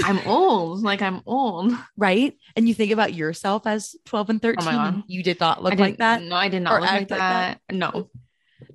[0.04, 0.82] I'm old.
[0.82, 1.72] Like I'm old.
[1.98, 2.38] Right.
[2.56, 4.68] And you think about yourself as 12 and 13.
[4.68, 6.22] Oh and you did not look like that.
[6.24, 7.62] No, I did not look like act like that.
[7.70, 7.76] that?
[7.76, 8.10] No.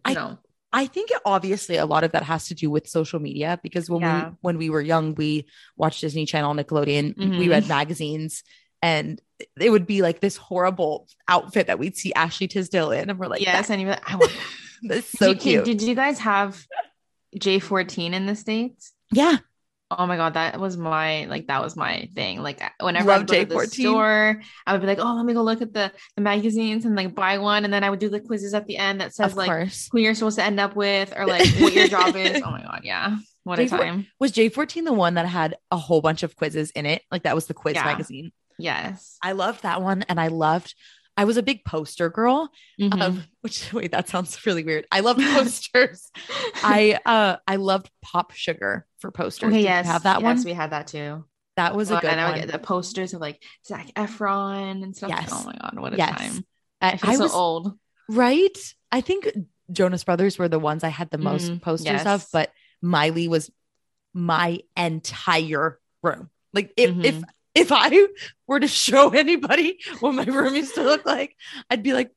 [0.04, 0.38] I- no.
[0.70, 4.02] I think obviously a lot of that has to do with social media because when
[4.02, 4.28] Yeah.
[4.28, 5.46] we when we were young, we
[5.78, 7.48] watched Disney Channel, Nickelodeon, we Mhm.
[7.50, 8.42] read magazines,
[8.82, 9.18] and
[9.58, 13.28] it would be like this horrible outfit that we'd see Ashley Tisdale in, and we're
[13.28, 13.70] like, yes.
[13.70, 14.30] And you're like, I want
[14.82, 15.64] that's so Did cute.
[15.64, 16.66] Did you guys have
[17.36, 18.92] J14 in the States?
[19.10, 19.38] yeah,
[19.90, 22.42] Oh my god, that was my like that was my thing.
[22.42, 23.80] Like whenever Love I would go to the J14.
[23.80, 26.94] store, I would be like, oh, let me go look at the the magazines and
[26.94, 29.34] like buy one, and then I would do the quizzes at the end that says
[29.34, 29.50] like
[29.90, 32.42] who you're supposed to end up with or like what your job is.
[32.44, 34.06] Oh my god, yeah, what a J4 time.
[34.20, 37.00] Was J14 the one that had a whole bunch of quizzes in it?
[37.10, 37.84] Like that was the quiz Yeah.
[37.84, 38.32] magazine.
[38.58, 39.16] Yes.
[39.22, 40.74] I loved that one, and I loved.
[41.16, 42.50] I was a big poster girl.
[42.78, 43.00] Mhm.
[43.02, 44.84] Of which wait, that sounds really weird.
[44.92, 46.10] I love posters.
[46.62, 49.48] I uh I loved Pop Sugar for posters.
[49.52, 50.44] okay, yes, have that yes, one.
[50.44, 51.24] we had that too.
[51.56, 52.40] that was a good and I would one.
[52.40, 55.10] get the posters of like Zac Efron and stuff.
[55.10, 55.28] Yes.
[55.32, 56.18] Oh my god, what a Yes.
[56.18, 56.46] time!
[56.80, 57.78] I, feel I so was old.
[58.08, 58.56] right.
[58.92, 59.28] I think
[59.70, 63.50] Jonas Brothers were the ones I had the most Mhm, posters of, but Miley was
[64.14, 66.30] my entire room.
[66.52, 67.24] Like if if Mhm.
[67.54, 68.06] if I
[68.46, 71.34] were to show anybody what my room used to look like,
[71.70, 72.10] I'd be like,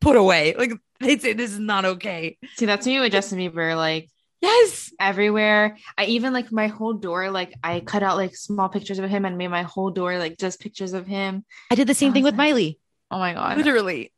[0.00, 0.54] put away.
[0.56, 2.36] Like they'd say this is not okay.
[2.56, 3.76] See, that's me with Justin Bieber.
[3.76, 4.10] Like
[4.40, 4.92] Yes.
[5.00, 5.76] everywhere.
[5.96, 9.24] I even like my whole door, like I cut out like small pictures of him
[9.24, 11.44] and made my whole door like just pictures of him.
[11.70, 12.78] I did the same thing was with like- Miley.
[13.10, 13.56] Oh my god.
[13.56, 14.12] Literally.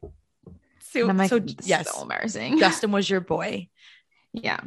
[0.93, 2.59] So, And I'm like, so so yes, embarrassing.
[2.64, 3.68] Justin was your boy.
[4.33, 4.61] yeah.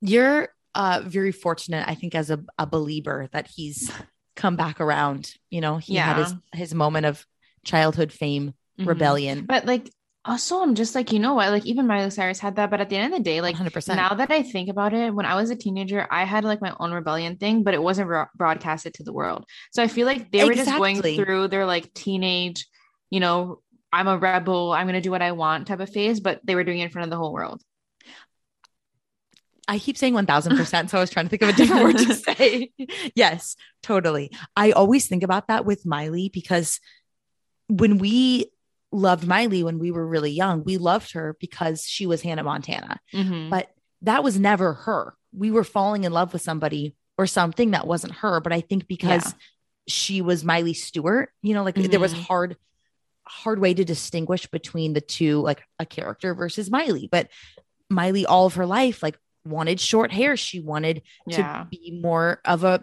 [0.00, 3.90] You're uh very fortunate, I think, as a, a believer that he's
[4.36, 5.32] come back around.
[5.50, 7.24] You know, he had his his moment of
[7.64, 8.86] childhood fame, Mhm.
[8.88, 9.44] rebellion.
[9.46, 9.90] But like
[10.30, 11.50] also I'm just like, you know what?
[11.50, 13.96] Like even Miley Cyrus had that, but at the end of the day, like 100%.
[13.96, 16.72] now that I think about it, when I was a teenager, I had like my
[16.78, 19.44] own rebellion thing, but it wasn't bro- broadcasted to the world.
[19.72, 22.68] So I feel like they were just going through their like teenage,
[23.10, 23.60] you know,
[23.92, 26.62] I'm a rebel, I'm gonna do what I want type of phase, but they were
[26.62, 27.60] doing it in front of the whole world.
[29.66, 30.90] I keep saying 1000%.
[30.90, 32.72] So I was trying to think of a different word to say.
[33.14, 34.30] yes, totally.
[34.56, 36.80] I always think about that with Miley because
[37.68, 38.50] when we
[38.92, 43.00] loved Miley when we were really young, we loved her because she was Hannah Montana.
[43.12, 43.50] Mhm.
[43.50, 43.70] but
[44.02, 45.14] that was never her.
[45.32, 48.40] We were falling in love with somebody or something that wasn't her.
[48.40, 49.32] But I think because Yeah.
[49.88, 52.22] she was Miley Stewart, you know, like there was Mhm.
[52.22, 52.56] hard,
[53.26, 57.08] hard way to distinguish between the two, like a character versus Miley.
[57.12, 57.28] But
[57.90, 60.36] Miley, all of her life, like wanted short hair.
[60.36, 61.64] She wanted Yeah.
[61.64, 62.82] to be more of a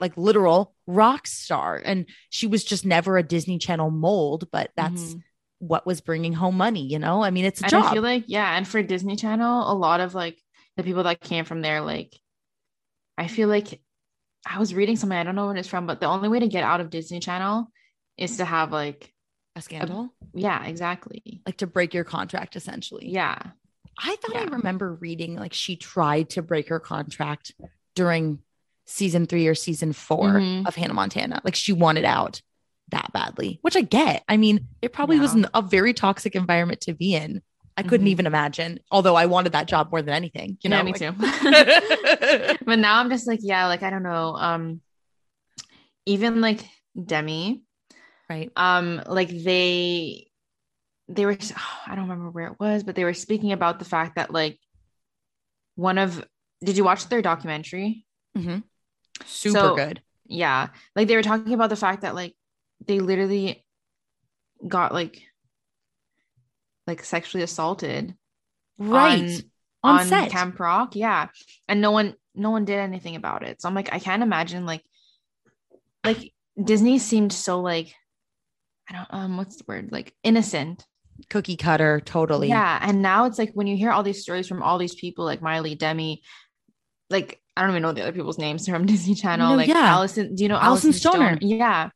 [0.00, 1.80] like literal rock star.
[1.82, 5.22] And she was just never a Disney Channel mold, but that's Mhm.
[5.58, 7.22] What was bringing home money, you know?
[7.22, 7.84] I mean, it's a and job.
[7.86, 10.38] I feel like yeah, and for Disney Channel, a lot of like
[10.76, 12.14] the people that came from there, like
[13.16, 13.80] I feel like
[14.46, 16.48] I was reading something, I don't know when it's from, but the only way to
[16.48, 17.70] get out of Disney Channel
[18.16, 19.12] is to have like
[19.56, 21.40] a scandal, yeah, exactly.
[21.46, 23.08] like to break your contract essentially.
[23.08, 23.38] Yeah.
[23.98, 27.54] I thought I remember reading like she tried to break her contract
[27.94, 28.40] during
[28.84, 30.66] season three or season 4 Mhm.
[30.66, 31.40] of Hannah Montana.
[31.42, 32.42] Like she wanted out
[32.90, 34.22] that badly, which I get.
[34.28, 35.44] I mean, it probably was Yeah.
[35.44, 37.42] an- a very toxic environment to be in.
[37.76, 38.10] I couldn't Mhm.
[38.10, 40.56] even imagine, although I wanted that job more than anything.
[40.62, 42.56] You know, yeah, me like- too.
[42.64, 44.34] but now I'm just like, yeah, like I don't know.
[44.36, 44.80] Um
[46.06, 46.64] even like
[47.02, 47.62] Demi,
[48.30, 48.50] right.
[48.56, 50.28] um, like they
[51.08, 51.36] they were
[51.86, 54.58] I don't remember where it was, but they were speaking about the fact that like
[55.74, 56.24] one of
[56.64, 58.06] did you watch their documentary?
[58.36, 58.60] Mm-hmm.
[59.26, 60.00] Super So- good.
[60.28, 60.68] Yeah.
[60.94, 62.34] Like they were talking about the fact that like
[62.84, 63.64] they literally
[64.66, 65.22] got like
[66.86, 68.14] like sexually assaulted
[68.78, 69.42] Right.
[69.82, 70.30] on, On, set.
[70.30, 70.94] Camp Rock.
[70.96, 71.28] Yeah.
[71.68, 73.60] And no one no one did anything about it.
[73.62, 74.82] So I'm like, I can't imagine like
[76.04, 77.94] like Disney seemed so like
[78.88, 79.90] I don't um what's the word?
[79.92, 80.84] Like innocent.
[81.30, 82.00] Cookie cutter.
[82.04, 82.48] Totally.
[82.48, 82.78] Yeah.
[82.82, 85.40] And now it's like when you hear all these stories from all these people like
[85.40, 86.22] Miley, Demi,
[87.08, 89.50] like I don't even know the other people's names from Disney Channel.
[89.50, 89.96] No, like yeah.
[89.96, 91.38] Alyson, do you know Alyson Alyson, Stoner.
[91.40, 91.88] Yeah.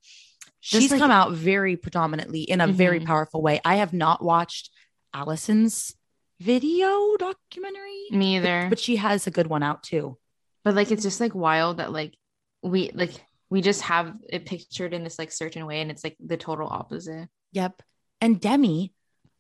[0.61, 3.07] She's like- come out very predominantly in a very Mhm.
[3.07, 3.61] powerful way.
[3.65, 4.71] I have not watched
[5.15, 5.97] Alyson's
[6.39, 8.67] video documentary, Me either.
[8.69, 10.19] but she has a good one out too.
[10.65, 12.15] But like it's just like wild that like
[12.63, 13.13] we like
[13.49, 16.69] we just have it pictured in this like certain way and it's like the total
[16.69, 17.29] opposite.
[17.53, 17.83] Yep.
[18.21, 18.93] And Demi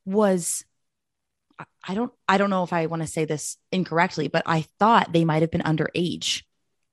[0.04, 0.64] was
[1.58, 4.62] I- I don't I don't know if I want to say this incorrectly, but I
[4.78, 6.42] thought they might have been underage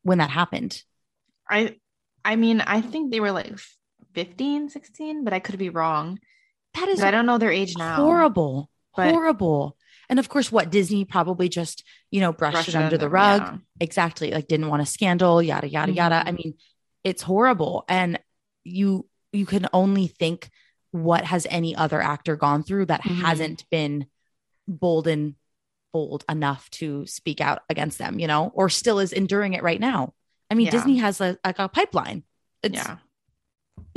[0.03, 0.83] when that happened.
[1.49, 1.77] I
[2.25, 3.57] I mean, I think they were like
[4.17, 6.19] 15, 16, but I could be wrong.
[6.73, 7.97] That is But I don't know their age now.
[7.97, 8.71] horrible.
[8.95, 9.77] but- horrible.
[10.09, 13.41] And of course, what Disney probably just, you know, brushed Brush it under the rug.
[13.41, 13.57] yeah.
[13.79, 14.31] Exactly.
[14.31, 16.23] Like didn't want a scandal, yada, yada, yada.
[16.25, 16.55] I mean,
[17.03, 17.85] it's horrible.
[17.87, 18.19] And
[18.63, 20.49] you you can only think
[20.91, 23.21] what has any other actor gone through that Mhm.
[23.21, 24.07] hasn't been
[24.67, 25.35] bold and
[25.93, 29.79] bold enough to speak out against them, you know, or still is enduring it right
[29.79, 30.13] now.
[30.49, 30.71] I mean, Yeah.
[30.71, 32.23] Disney has a, like a pipeline.
[32.63, 32.97] It's Yeah.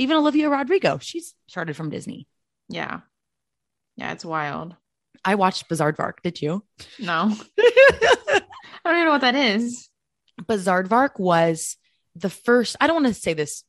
[0.01, 2.27] Even Olivia Rodrigo, she's started from Disney.
[2.67, 3.01] Yeah.
[3.95, 4.75] Yeah, it's wild.
[5.23, 6.63] I watched Bizarre Did you?
[6.97, 7.35] No.
[7.59, 8.41] I
[8.83, 9.89] don't even know what that is.
[10.47, 10.85] Bizarre
[11.19, 11.77] was
[12.15, 13.63] the first, I don't want to say this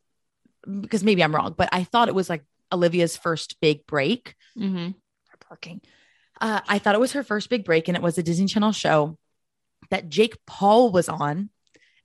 [0.67, 4.35] because maybe I'm wrong, but I thought it was like Olivia's first big break.
[4.59, 4.93] Mm-hmm.
[5.41, 5.83] Parking.
[6.41, 8.73] Uh, I thought it was her first big break, and it was a Disney Channel
[8.73, 9.19] show
[9.91, 11.51] that Jake Paul was on.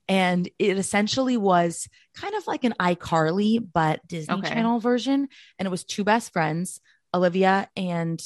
[0.09, 4.49] And it essentially was kind of like an iCarly, but Disney Okay.
[4.49, 5.27] Channel version.
[5.59, 6.79] And it was two best friends,
[7.13, 8.21] Olivia and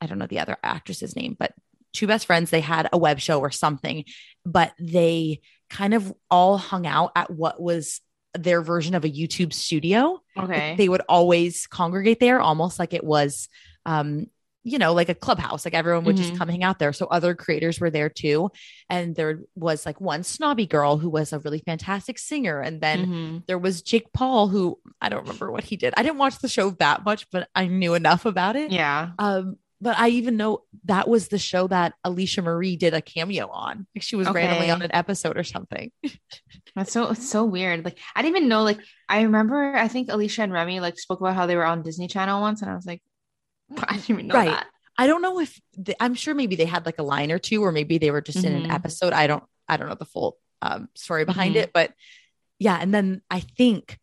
[0.00, 1.52] I don't know the other actress's name, but
[1.92, 2.50] two best friends.
[2.50, 4.04] They had a web show or something,
[4.44, 8.00] but they kind of all hung out at what was
[8.34, 10.20] their version of a YouTube studio.
[10.38, 10.74] Okay.
[10.76, 13.48] They would always congregate there, almost like it was,
[13.84, 14.26] um,
[14.62, 15.64] you know, like a clubhouse.
[15.64, 16.38] Like everyone would just Mhm.
[16.38, 16.92] come hang out there.
[16.92, 18.50] So other creators were there too.
[18.90, 22.60] And there was like one snobby girl who was a really fantastic singer.
[22.60, 23.46] And then Mhm.
[23.46, 25.94] there was Jake Paul, who I don't remember what he did.
[25.96, 28.70] I didn't watch the show that much, but I knew enough about it.
[28.70, 29.12] Yeah.
[29.18, 33.48] Um, but I even know that was the show that Alisha Marie did a cameo
[33.48, 33.86] on.
[33.96, 35.90] Like she was randomly on an episode or something.
[36.76, 37.82] That's so it's so weird.
[37.84, 38.62] Like I didn't even know.
[38.62, 41.82] Like I remember, I think Alicia and Remi like spoke about how they were on
[41.82, 43.00] Disney Channel once, and I was like,
[43.88, 44.48] I didn't even know Right.
[44.50, 44.66] that.
[44.98, 47.62] I don't know if th- I'm sure maybe they had like a line or two,
[47.64, 48.72] or maybe they were just in an Mhm.
[48.74, 49.12] episode.
[49.12, 51.60] I don't, I don't know the full um, story behind Mhm.
[51.62, 51.92] it, but
[52.58, 52.76] yeah.
[52.78, 53.98] And then I think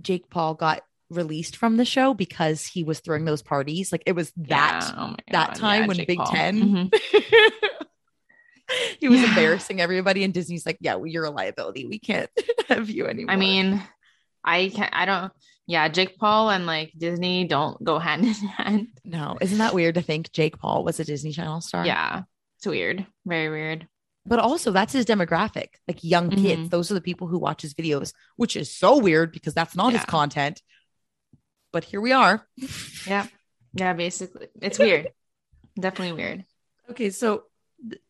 [0.00, 3.92] Jake Paul got released from the show because he was throwing those parties.
[3.92, 4.94] Like it was that Yeah.
[5.12, 6.32] Oh that time Yeah, when Jake Big Paul.
[6.32, 7.00] 10 Mhm.
[9.00, 9.28] he was Yeah.
[9.28, 11.86] embarrassing everybody, and Disney's like, "Yeah, well, you're a liability.
[11.86, 12.30] We can't
[12.68, 13.82] have you anymore." I mean,
[14.44, 14.94] I can't.
[14.94, 15.32] I don't.
[15.68, 18.88] Yeah, Jake Paul and like Disney don't go hand in hand.
[19.04, 21.84] no, isn't that weird to think Jake Paul was a Disney Channel star?
[21.86, 22.22] Yeah,
[22.56, 23.06] it's weird.
[23.26, 23.86] Very weird.
[24.26, 26.62] but also that's his demographic, like young kids.
[26.62, 26.70] Mhm.
[26.70, 29.92] Those are the people who watch his videos, which is so weird because that's not
[29.92, 30.62] his content.
[31.72, 32.46] But here we are.
[33.06, 33.26] Yeah.
[33.74, 33.92] Yeah.
[33.92, 35.08] Basically, it's weird.
[35.78, 36.44] Definitely weird.
[36.90, 37.44] Okay, so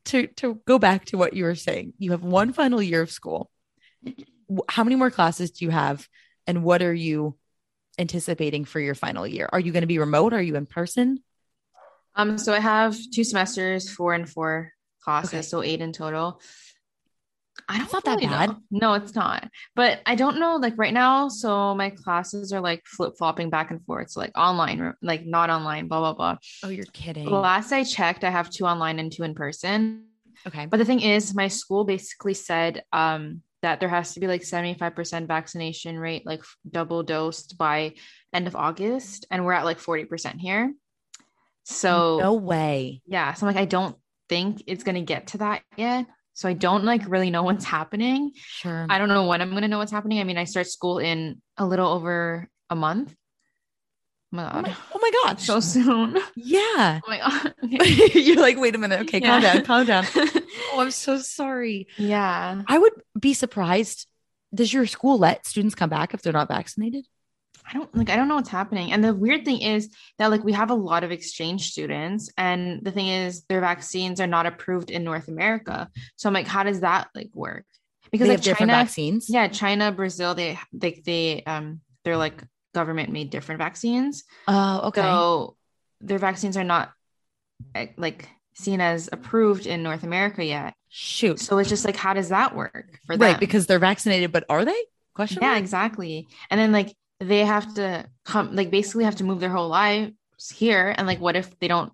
[0.07, 3.11] to to go back to what you were saying, you have one final year of
[3.11, 3.51] school.
[4.69, 6.09] How many more classes do you have,
[6.47, 7.37] and what are you
[7.99, 9.49] anticipating for your final year?
[9.53, 10.33] Are you going to be remote?
[10.33, 11.23] Are you in person?
[12.15, 12.39] Um.
[12.39, 14.73] So I have two semesters, four and four
[15.03, 15.43] classes, Okay.
[15.43, 16.41] so eight in total.
[17.69, 18.51] I don't That's not that really bad.
[18.51, 18.57] know.
[18.71, 19.49] No, it's not.
[19.75, 20.57] But I don't know.
[20.57, 24.11] Like right now, so my classes are like flip flopping back and forth.
[24.11, 26.37] So like online, like not online, blah blah blah.
[26.65, 27.29] Oh, you're kidding.
[27.29, 30.05] Last I checked, I have two online and two in person.
[30.47, 30.67] okay.
[30.67, 34.43] But the thing is, my school basically said um, that there has to be like
[34.43, 37.95] 75% vaccination rate, like double dosed by
[38.33, 39.27] end of August.
[39.31, 40.73] And we're at like 40% here.
[41.65, 43.03] So, no way.
[43.07, 43.35] yeah.
[43.35, 43.97] So, I'm like, I don't
[44.29, 46.07] think it's going to get to that yet.
[46.33, 48.33] So, I don't like really know what's happening.
[48.37, 48.87] Sure.
[48.89, 50.21] I don't know when I'm going to know what's happening.
[50.21, 53.15] I mean, I start school in a little over a month.
[54.31, 54.62] Oh my oh, God.
[54.62, 55.47] my, oh my gosh.
[55.47, 56.18] So soon.
[56.37, 57.01] Yeah.
[57.05, 57.55] Oh my God.
[57.64, 58.20] Okay.
[58.20, 59.01] you're like, wait a minute.
[59.01, 59.64] Okay, calm down.
[59.64, 60.05] Calm down.
[60.14, 61.89] Oh, I'm so sorry.
[61.97, 62.62] yeah.
[62.66, 64.07] I would be surprised.
[64.55, 67.07] Does your school let students come back if they're not vaccinated?
[67.68, 68.93] I don't like I don't know what's happening.
[68.93, 72.83] And the weird thing is that like we have a lot of exchange students and
[72.83, 75.89] the thing is their vaccines are not approved in North America.
[76.16, 77.66] So I'm like how does that like work?
[78.11, 79.29] Because they like have different China vaccines.
[79.29, 82.43] yeah, China, Brazil, they they they um they're like
[82.79, 84.24] government made different vaccines.
[84.47, 85.03] Oh, okay.
[85.03, 85.57] So
[86.09, 86.87] their vaccines are not
[87.74, 90.74] eh, like seen as approved in North America yet.
[90.89, 91.39] Shoot.
[91.41, 93.26] So it's just like how does that work for them?
[93.26, 94.81] right, because they're vaccinated, but are they?
[95.18, 95.43] Question.
[95.43, 95.62] yeah mark?
[95.64, 96.91] exactly and then like
[97.31, 97.87] they have to
[98.24, 100.14] come like basically have to move their whole lives
[100.62, 101.91] here and like what if they don't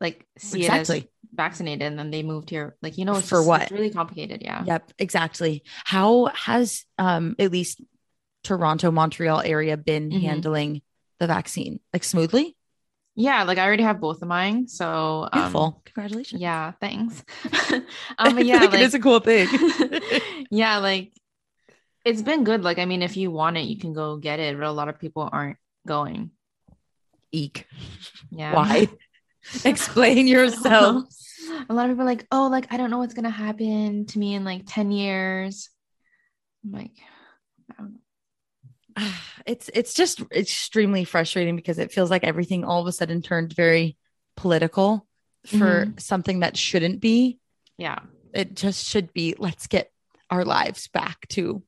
[0.00, 0.98] like see it Exactly.
[0.98, 1.04] as
[1.44, 3.62] vaccinated and then they moved here like you know it's For just- what?
[3.62, 5.62] it's really complicated yeah Yep, exactly.
[5.84, 7.80] How has um at least
[8.46, 10.22] Toronto, Montreal area been Mhm.
[10.22, 10.82] handling
[11.18, 11.80] the vaccine?
[11.92, 12.56] Like smoothly?
[13.18, 14.68] Yeah, like I already have both of mine.
[14.68, 15.82] So um, Beautiful.
[15.86, 16.40] Congratulations.
[16.40, 17.24] yeah, thanks.
[18.18, 19.48] um, yeah, Like, like, it is a cool thing.
[20.50, 21.12] yeah, like
[22.04, 22.62] it's been good.
[22.62, 24.88] Like, I mean, if you want it, you can go get it, but a lot
[24.88, 26.30] of people aren't going.
[27.32, 27.66] Eek.
[28.30, 28.54] Yeah.
[28.54, 28.86] Why?
[29.64, 31.04] Explain yourself.
[31.68, 34.18] a lot of people are like, oh, like I don't know what's gonna happen to
[34.18, 35.70] me in like 10 years.
[36.64, 36.92] I'm like,
[37.70, 38.00] I don't know.
[39.46, 43.52] it's it's just extremely frustrating because it feels like everything all of a sudden turned
[43.52, 43.96] very
[44.36, 45.06] political
[45.58, 47.38] for something that shouldn't be.
[47.78, 48.00] yeah.
[48.34, 49.90] It just should be let's get
[50.28, 51.62] our lives back to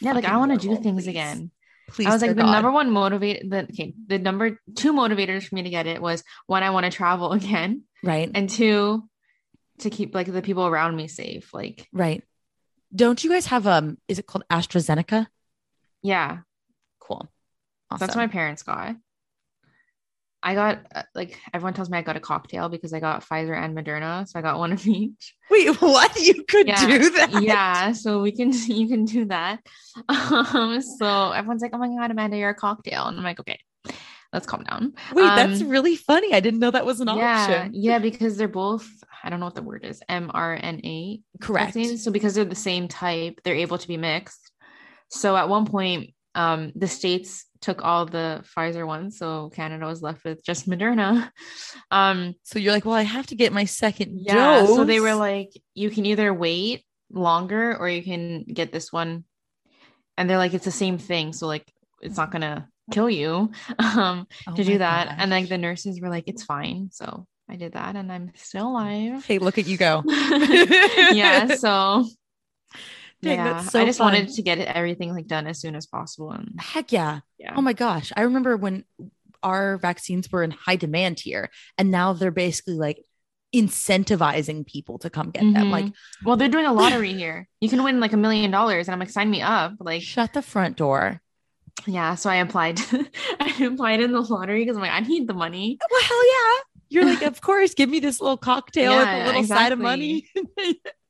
[0.00, 1.08] Yeah, like I want to do things please.
[1.08, 1.50] again.
[1.88, 2.06] please.
[2.06, 5.54] I was like dear the number one motivated the okay, the number two motivators for
[5.56, 9.06] me to get it was one, I want to travel again, right and two,
[9.80, 11.52] to keep like the people around me safe.
[11.52, 12.22] Like, right.
[12.94, 15.26] Don't you guys have um is it called AstraZeneca?
[16.02, 16.38] yeah,
[17.04, 17.28] Cool.
[17.90, 18.96] that's what my parents got.
[20.42, 23.56] I got uh, like everyone tells me I got a cocktail because I got Pfizer
[23.56, 25.34] and Moderna, so I got one of each.
[25.50, 26.18] Wait, what?
[26.20, 26.86] You could Yeah.
[26.86, 27.32] do that?
[27.32, 29.60] yeah so we can you can do that
[30.08, 33.58] um so everyone's like oh my god amanda you're a cocktail and i'm like okay
[34.32, 36.34] let's calm down Wait, that's Um, really funny.
[36.34, 37.70] I didn't know that was an yeah option.
[37.74, 38.88] yeah because they're both
[39.22, 41.74] i don't know what the word is mrna Correct.
[41.74, 42.02] vaccines.
[42.04, 44.50] so because they're the same type they're able to be mixed
[45.10, 50.02] so at one point um the states took all the pfizer ones so canada was
[50.02, 51.30] left with just moderna
[51.90, 54.74] um So you're like, well, I have to get my second yeah dose.
[54.74, 59.24] so they were like you can either wait longer or you can get this one
[60.18, 61.64] and they're like it's the same thing so like
[62.02, 65.16] it's not gonna kill you um Oh to do that gosh.
[65.18, 68.68] and like the nurses were like it's fine so i did that and i'm still
[68.68, 70.02] alive hey, look at you go.
[71.12, 72.04] yeah so
[73.24, 74.12] Yeah that's so i just fun.
[74.12, 77.20] wanted to get everything like done as soon as possible and Heck yeah.
[77.38, 78.12] yeah Oh my gosh.
[78.16, 78.84] I remember when
[79.42, 83.04] our vaccines were in high demand here, and now they're basically like
[83.54, 85.54] incentivizing people to come get them.
[85.54, 85.70] Mhm.
[85.70, 85.92] Like,
[86.24, 88.98] well they're doing a lottery here you can win like a million dollars and i'm
[88.98, 91.20] like sign me up like shut the front door.
[91.86, 92.78] Yeah, so I applied.
[93.40, 95.76] I applied in the lottery because I'm like, I need the money.
[95.90, 96.60] Well, hell yeah.
[96.88, 100.28] You're like, of course, give me this little cocktail with a little side of money.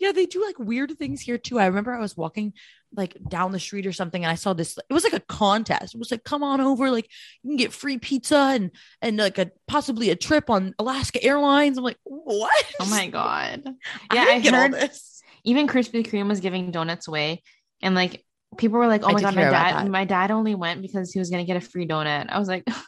[0.00, 1.58] yeah, they do like weird things here too.
[1.58, 2.52] I remember I was walking
[2.94, 5.94] like down the street or something and I saw this it was like a contest.
[5.94, 7.08] It was like come on over like
[7.42, 11.78] you can get free pizza and and like a possibly a trip on Alaska Airlines.
[11.78, 13.62] I'm like, "What?" Oh my god.
[14.12, 15.22] Yeah, I, all heard this.
[15.44, 17.42] even Krispy Kreme was giving donuts away,
[17.80, 18.24] and like
[18.58, 21.18] people were like, "Oh I my god, my dad, my dad only went because he
[21.18, 22.84] was gonna get a free donut." I was like, oh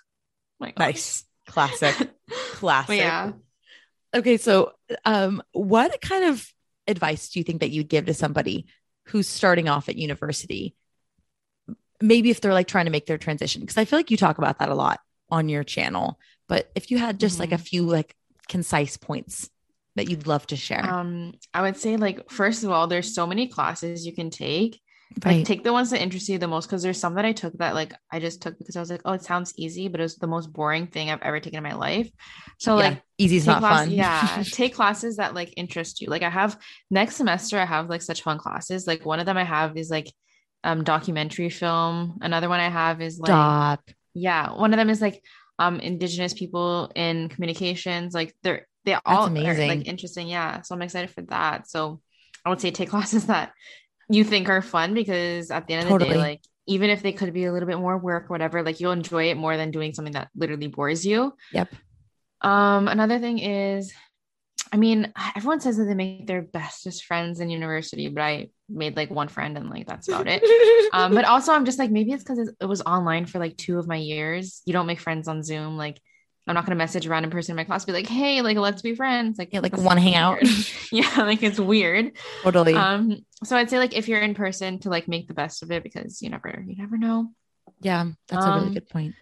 [0.61, 1.25] "My god, Nice.
[1.47, 1.95] Classic.
[2.53, 2.89] Classic.
[2.89, 3.33] But yeah,
[4.15, 4.73] Okay, so
[5.05, 6.47] um what kind of
[6.87, 8.67] advice do you think that you'd give to somebody
[9.07, 10.75] who's starting off at university?
[12.01, 14.39] Maybe if they're like trying to make their transition because I feel like you talk
[14.39, 16.19] about that a lot on your channel,
[16.49, 18.15] but if you had just like a few like
[18.49, 19.49] concise points
[19.97, 20.85] that you'd love to share.
[20.85, 24.81] um, I would say like first of all, there's so many classes you can take.
[25.25, 25.37] Right.
[25.39, 27.53] Like take the ones that interest you the most because there's some that I took
[27.59, 30.03] that like I just took because I was like, oh, it sounds easy, but it
[30.05, 32.11] was the most boring thing I've ever taken in my life.
[32.59, 33.91] So Yeah, like easy's take not class- fun.
[33.93, 36.09] yeah, take classes that like interest you.
[36.09, 36.59] Like I have
[36.91, 38.87] next semester, I have like such fun classes.
[38.87, 40.11] Like one of them I have is like
[40.65, 42.19] um documentary film.
[42.23, 43.91] Another one I have is like Stop.
[44.15, 45.23] yeah, one of them is like
[45.59, 48.15] um indigenous people in communications.
[48.15, 49.69] Like they're they all are amazing.
[49.69, 50.29] like interesting.
[50.29, 51.69] Yeah, so I'm excited for that.
[51.69, 52.01] So
[52.45, 53.53] I would say take classes that
[54.09, 57.13] you think are fun because at the end of the day, like even if they
[57.13, 59.71] could be a little bit more work or whatever, like you'll enjoy it more than
[59.71, 61.35] doing something that literally bores you.
[61.53, 61.75] Yep.
[62.41, 63.93] Um, another thing is,
[64.73, 68.97] I mean, everyone says that they make their bestest friends in university, but I made
[68.97, 70.43] like one friend and like that's about it.
[70.93, 73.79] Um, but also I'm just like maybe it's because it was online for like two
[73.79, 74.63] of my years.
[74.65, 75.77] You don't make friends on Zoom.
[75.77, 76.01] Like
[76.47, 78.83] I'm not gonna message a random person in my class, be like, hey, like let's
[78.83, 79.39] be friends.
[79.39, 80.39] Like Yeah, like that's wanna hang out.
[80.93, 82.13] yeah, like it's weird.
[82.43, 82.75] totally.
[82.75, 85.71] Um, so I'd say like if you're in person to like make the best of
[85.71, 87.31] it because you never you never know.
[87.81, 89.15] yeah, that's a really um, good point.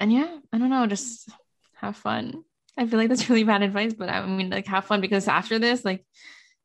[0.00, 1.28] And yeah, I don't know, just
[1.74, 2.44] have fun.
[2.78, 5.58] I feel like that's really bad advice, but I mean like have fun because after
[5.58, 6.04] this, like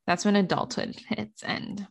[0.07, 1.85] that's when adulthood hits and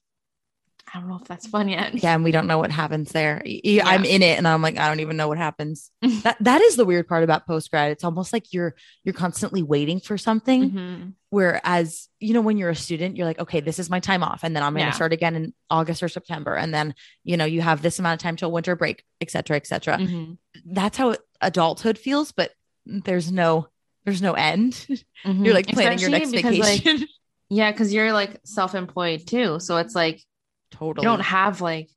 [0.93, 1.95] I don't know if that's fun yet.
[2.03, 3.43] Yeah, and we don't know what happens there.
[3.47, 5.91] I'm in it and I'm like, I don't even know what happens.
[6.24, 7.93] that that is the weird part about post grad.
[7.93, 8.74] It's almost like you're
[9.05, 10.70] you're constantly waiting for something.
[10.70, 11.12] Mhm.
[11.30, 14.41] Whereas, you know, when you're a student, you're like, okay, this is my time off.
[14.43, 14.91] And then I'm gonna Yeah.
[14.91, 16.57] start again in August or September.
[16.57, 19.57] And then, you know, you have this amount of time till winter break, et cetera,
[19.57, 19.97] et cetera.
[19.99, 20.38] Mhm.
[20.66, 22.51] That's how adulthood feels, but
[22.84, 23.68] there's no
[24.05, 24.72] there's no end.
[25.24, 25.45] Mhm.
[25.45, 27.09] You're like planning your next Especially because, like, vacation.
[27.51, 29.61] yeah, because you're like self-employed too.
[29.61, 30.24] So it's like
[30.71, 31.05] totally.
[31.05, 31.89] you don't have like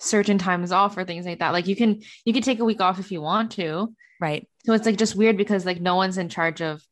[0.00, 1.52] certain times off or things like that.
[1.52, 3.94] Like you can you can take a week off if you want to.
[4.20, 4.48] Right.
[4.66, 6.82] So it's like just weird because like no one's in charge of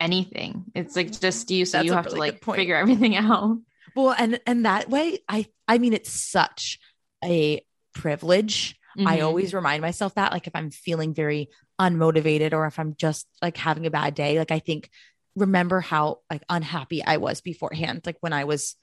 [0.00, 0.64] anything.
[0.74, 3.58] It's like just you, so That's you have to really good like figure everything out.
[3.96, 6.78] Well, and and that way, I I mean, it's such
[7.24, 7.62] a
[7.94, 8.76] privilege.
[9.06, 9.24] I Mhm.
[9.24, 13.56] always remind myself that, like, if I'm feeling very unmotivated or if I'm just like
[13.56, 14.90] having a bad day, like, I think
[15.36, 18.74] remember how like unhappy I was beforehand, like when I was,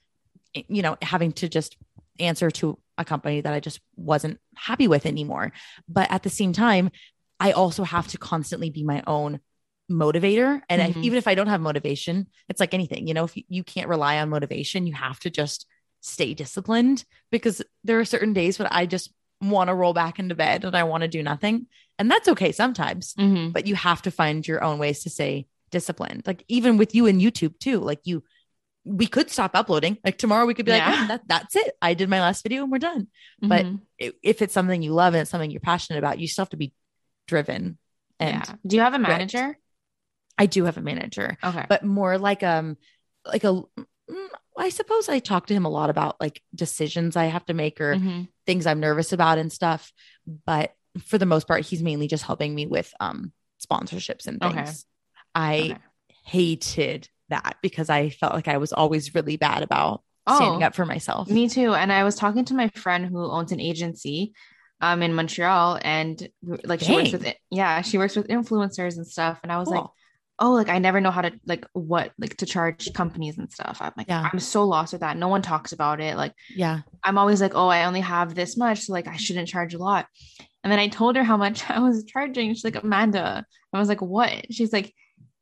[0.54, 1.76] you know, having to just
[2.20, 5.52] answer to a company that I just wasn't happy with anymore.
[5.88, 6.90] But at the same time,
[7.40, 9.40] I also have to constantly be my own
[9.92, 10.62] motivator.
[10.70, 11.04] And Mhm.
[11.04, 13.88] even if I don't have motivation, it's like anything, you know, if you, you can't
[13.90, 15.66] rely on motivation, you have to just
[16.02, 19.12] stay disciplined because there are certain days when I just
[19.42, 21.68] want to roll back into bed and I want to do nothing.
[22.00, 23.54] And that's okay sometimes, Mhm.
[23.54, 26.24] but you have to find your own ways to stay disciplined.
[26.26, 28.24] Like even with you and YouTube too, like you,
[28.86, 29.98] we could stop uploading.
[30.06, 31.76] Like tomorrow we could be like, "Oh, that, that's it.
[31.82, 33.08] I did my last video and we're done.
[33.42, 33.82] But Mhm.
[34.02, 36.50] i- if it's something you love and it's something you're passionate about, you still have
[36.52, 36.72] to be
[37.28, 37.78] driven.
[38.20, 38.56] And yeah.
[38.66, 39.58] Do you have a manager?
[40.38, 41.66] I do have a manager, Okay.
[41.68, 42.78] but more like um
[43.26, 44.30] like a mm,
[44.70, 47.96] suppose I talk to him a lot about like decisions I have to make or
[47.96, 48.28] Mhm.
[48.46, 49.92] things I'm nervous about and stuff.
[50.46, 53.32] But for the most part, he's mainly just helping me with um
[53.66, 54.54] sponsorships and things.
[54.54, 54.72] Okay.
[55.34, 55.78] I Okay.
[56.26, 60.76] hated that because I felt like I was always really bad about standing Oh, up
[60.76, 61.30] for myself.
[61.30, 61.74] Me too.
[61.74, 64.34] And I was talking to my friend who owns an agency
[64.82, 66.28] um in Montreal and
[66.66, 69.40] like she works with yeah, she works with influencers and stuff.
[69.44, 69.86] And I was like,
[70.40, 73.78] oh, like I never know how to like what like to charge companies and stuff.
[73.82, 74.28] I'm like, Yeah.
[74.32, 75.16] I'm so lost with that.
[75.18, 76.18] No one talks about it.
[76.18, 76.82] Like yeah.
[77.04, 79.78] I'm always like, oh, I only have this much, so like I shouldn't charge a
[79.78, 80.08] lot.
[80.64, 82.54] And then I told her how much I was charging.
[82.54, 83.46] She's like, Amanda.
[83.72, 84.52] I was like, what?
[84.52, 84.94] She's like,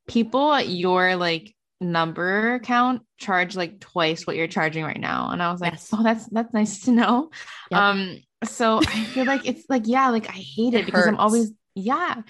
[0.07, 5.29] people at your like number count charge like twice what you're charging right now.
[5.31, 5.89] And I was like, Yes.
[5.93, 7.29] oh, that's that's nice to know.
[7.71, 7.79] Yep.
[7.79, 11.17] Um, so I feel like it's like, yeah, like I hate it, It because I'm
[11.17, 12.21] always, yeah.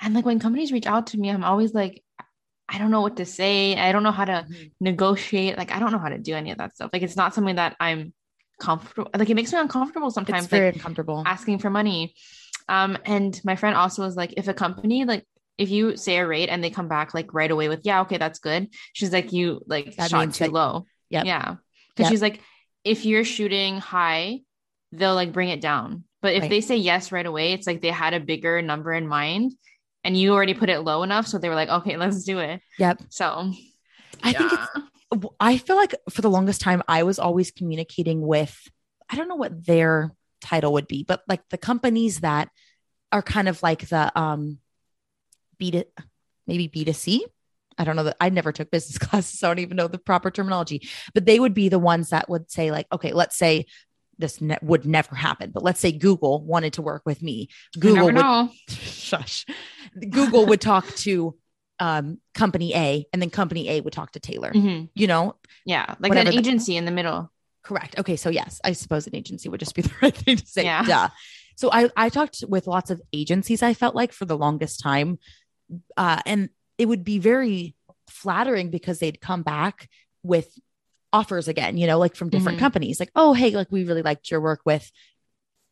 [0.00, 2.02] And like when companies reach out to me, I'm always like,
[2.68, 3.76] I don't know what to say.
[3.76, 4.72] I don't know how to Mhm.
[4.80, 5.56] negotiate.
[5.58, 6.90] Like I don't know how to do any of that stuff.
[6.92, 8.12] Like it's not something that I'm
[8.60, 9.10] comfortable.
[9.16, 10.44] Like it makes me uncomfortable sometimes.
[10.44, 11.22] It's very like uncomfortable.
[11.26, 12.14] asking for money.
[12.68, 15.26] Um, and my friend also was like, if a company like
[15.58, 18.18] if you say a rate and they come back like right away with yeah, okay,
[18.18, 18.68] that's good.
[18.92, 20.86] She's like, you like That shot too that- low.
[21.10, 21.26] Yep.
[21.26, 21.56] Yeah.
[21.90, 22.10] Because Yep.
[22.10, 22.40] she's like,
[22.84, 24.40] if you're shooting high,
[24.92, 26.04] they'll like bring it down.
[26.22, 26.50] But if Right.
[26.50, 29.52] they say yes right away, it's like they had a bigger number in mind
[30.04, 31.26] and you already put it low enough.
[31.26, 32.60] So they were like, okay, let's do it.
[32.78, 33.02] Yep.
[33.10, 33.52] So
[34.22, 38.58] I think it's I feel like for the longest time I was always communicating with
[39.10, 42.48] I don't know what their title would be, but like the companies that
[43.12, 44.58] are kind of like the um
[45.58, 45.84] B to
[46.46, 47.26] maybe B to C.
[47.78, 49.98] I don't know that I never took business classes, so I don't even know the
[49.98, 50.88] proper terminology.
[51.14, 53.66] But they would be the ones that would say, like, okay, let's say
[54.18, 57.48] this ne- would never happen, but let's say Google wanted to work with me.
[57.78, 58.50] Google would know.
[58.68, 59.46] shush.
[60.10, 61.36] Google would talk to
[61.80, 64.52] um company A and then company A would talk to Taylor.
[64.52, 64.90] Mhm.
[64.94, 65.94] You know, Yeah.
[65.98, 67.32] Like an the- agency in the middle.
[67.64, 67.98] Correct.
[67.98, 68.16] Okay.
[68.16, 70.64] So yes, I suppose an agency would just be the right thing to say.
[70.64, 70.84] Yeah.
[70.84, 71.08] Duh.
[71.56, 75.18] So I, I talked with lots of agencies, I felt like for the longest time.
[75.96, 76.48] Uh, and
[76.78, 77.74] it would be very
[78.08, 79.88] flattering because they'd come back
[80.22, 80.58] with
[81.12, 82.60] offers again, you know, like from different Mhm.
[82.60, 84.90] companies, like, oh, hey, like we really liked your work with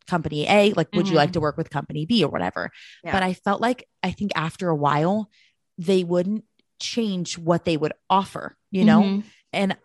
[0.07, 0.73] company A.
[0.73, 1.17] Like, would you Mhm.
[1.17, 2.71] like to work with company B or whatever?
[3.05, 3.13] Yeah.
[3.13, 5.31] But I felt like I think after a while,
[5.79, 6.45] they wouldn't
[6.79, 9.03] change what they would offer, you know?
[9.03, 9.25] Mhm.
[9.53, 9.77] And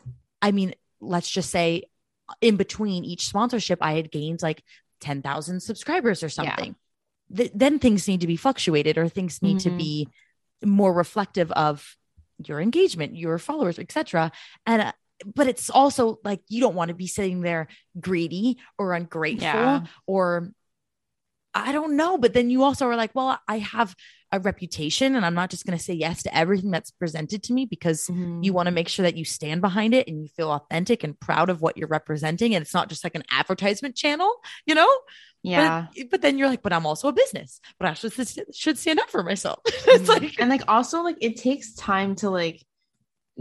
[0.41, 1.83] I mean, let's just say
[2.41, 4.63] in between each sponsorship, I had gained like
[4.99, 6.75] 10,000 subscribers or something.
[7.33, 9.77] Th- then things need to be fluctuated or things need to Mhm.
[9.77, 10.07] be
[10.63, 11.95] more reflective of
[12.43, 14.31] your engagement, your followers, etc.
[14.65, 14.91] And, uh,
[15.33, 17.67] but it's also like you don't want to be sitting there
[17.99, 19.85] greedy or ungrateful Yeah.
[20.05, 20.51] or
[21.53, 22.17] I don't know.
[22.17, 23.95] But then you also are like, well, I have
[24.31, 27.53] a reputation and I'm not just going to say yes to everything that's presented to
[27.53, 28.43] me because Mhm.
[28.43, 31.17] you want to make sure that you stand behind it and you feel authentic and
[31.19, 32.55] proud of what you're representing.
[32.55, 34.31] And it's not just like an advertisement channel,
[34.65, 34.89] you know?
[35.43, 35.87] yeah.
[35.95, 38.13] But, but then you're like, but I'm also a business, but I should,
[38.53, 39.59] should stand up for myself.
[39.65, 40.21] it's Mhm.
[40.21, 42.65] like, and like also like it takes time to like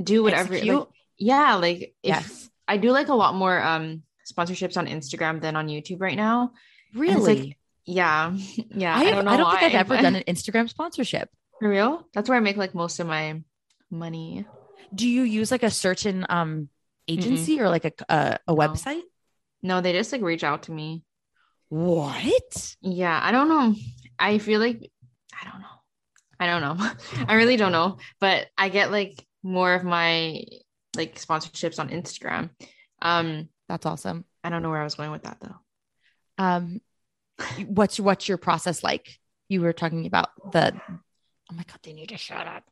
[0.02, 2.50] do whatever like yeah like if yes.
[2.66, 6.50] i do like a lot more um sponsorships on instagram than on youtube right now
[6.92, 7.36] Really?
[7.44, 8.36] like, yeah.
[8.74, 8.96] Yeah.
[8.96, 11.28] I, i, don't know I don't think I've ever done an Instagram sponsorship.
[11.60, 12.06] for real?
[12.14, 13.42] That's where i make like most of my
[13.90, 14.46] money.
[14.94, 16.68] Do you use like a certain um
[17.08, 18.56] agency or like a, a, a No.
[18.56, 19.02] website?
[19.62, 21.04] no they just like reach out to me.
[21.68, 22.76] What?
[22.80, 23.18] yeah.
[23.22, 23.74] I don't know.
[24.18, 24.90] I feel like
[25.40, 25.76] i don't know.
[26.40, 26.90] I don't know.
[27.28, 27.98] I really don't know.
[28.20, 30.44] But i get like more of my
[30.96, 32.50] like sponsorships on instagram.
[33.02, 34.24] Um That's awesome.
[34.42, 35.56] i don't know where i was going with that though.
[36.36, 36.80] Um,
[37.66, 39.18] what's what's your process like?
[39.48, 40.72] You were talking about the.
[41.50, 42.64] Oh my god, they need to shut up.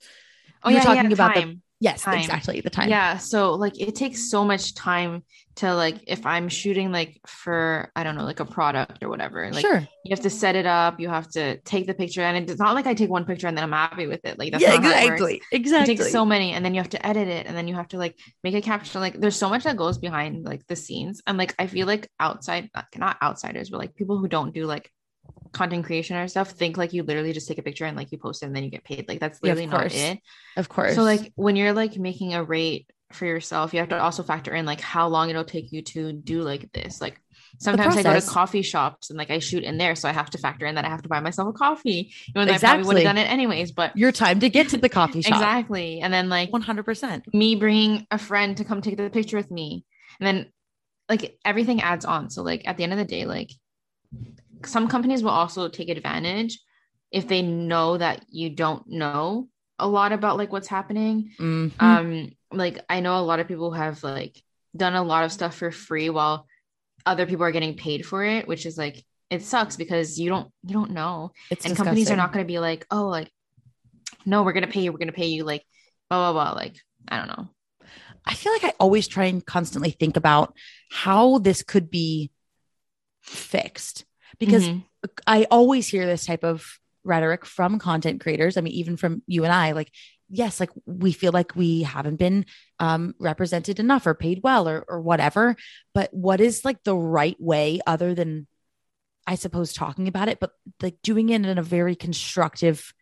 [0.63, 1.63] Oh You were yeah, talking yeah, about the- time.
[1.83, 2.21] Yes, Time.
[2.21, 2.89] exactly the time.
[2.89, 5.25] Yeah, so like it takes so much time
[5.57, 9.51] to like if I'm shooting like for I don't know like a product or whatever.
[9.51, 9.81] Like sure.
[10.05, 12.77] you have to set it up, you have to take the picture, and it's not
[12.77, 14.39] like I take one picture and then I'm happy with it.
[14.39, 15.43] Like that's yeah, it exactly.
[15.51, 15.97] It Exactly.
[15.97, 17.99] takes so many, and then you have to edit it, and then you have to
[17.99, 19.01] like make a caption.
[19.01, 22.09] Like there's so much that goes behind like the scenes, and like I feel like
[22.21, 24.89] outside, not outsiders, but like people who don't do like
[25.53, 28.19] content creation or stuff think like you literally just take a picture and like you
[28.19, 29.07] post it and then you get paid.
[29.09, 30.21] Like that's Yeah, literally not it.
[30.57, 30.95] of course.
[30.95, 34.55] So like when you're like making a rate for yourself, you have to also factor
[34.55, 37.01] in like how long it'll take you to do like this.
[37.01, 37.21] Like
[37.59, 40.31] sometimes I go to coffee shops and like I shoot in there, so I have
[40.31, 42.15] to factor in that I have to buy myself a coffee.
[42.35, 43.05] Even though I probably would Exactly.
[43.05, 45.33] have done it anyways, but your time to get to the coffee shop.
[45.35, 46.01] exactly.
[46.01, 47.25] And then like One hundred percent.
[47.35, 49.85] me bringing a friend to come take the picture with me,
[50.19, 50.53] and then
[51.11, 52.31] like everything adds on.
[52.31, 53.51] So like at the end of the day, like
[54.67, 56.59] some companies will also take advantage
[57.11, 59.49] if they know that you don't know
[59.79, 61.33] a lot about like what's happening.
[61.39, 61.85] Mm-hmm.
[61.85, 64.43] um like i know a lot of people have like
[64.77, 66.47] done a lot of stuff for free while
[67.07, 69.03] other people are getting paid for it which is like
[69.33, 71.33] it sucks because you don't you don't know.
[71.51, 73.31] It's and companies are not going to be like oh like
[74.27, 75.65] no we're going to pay you we're going to pay you like
[76.11, 76.77] blah blah blah like
[77.09, 77.49] i don't know.
[78.27, 80.55] I feel like I always try and constantly think about
[80.91, 82.31] how this could be
[83.23, 84.05] fixed
[84.47, 84.83] because Mhm.
[85.25, 88.57] I always hear this type of rhetoric from content creators.
[88.57, 89.93] I mean, even from you and I, like,
[90.29, 92.47] yes, like we feel like we haven't been
[92.81, 95.55] um, represented enough or paid well or, or whatever.
[95.95, 98.49] But what is like the right way other than,
[99.27, 102.93] I suppose, talking about it, but like doing it in a very constructive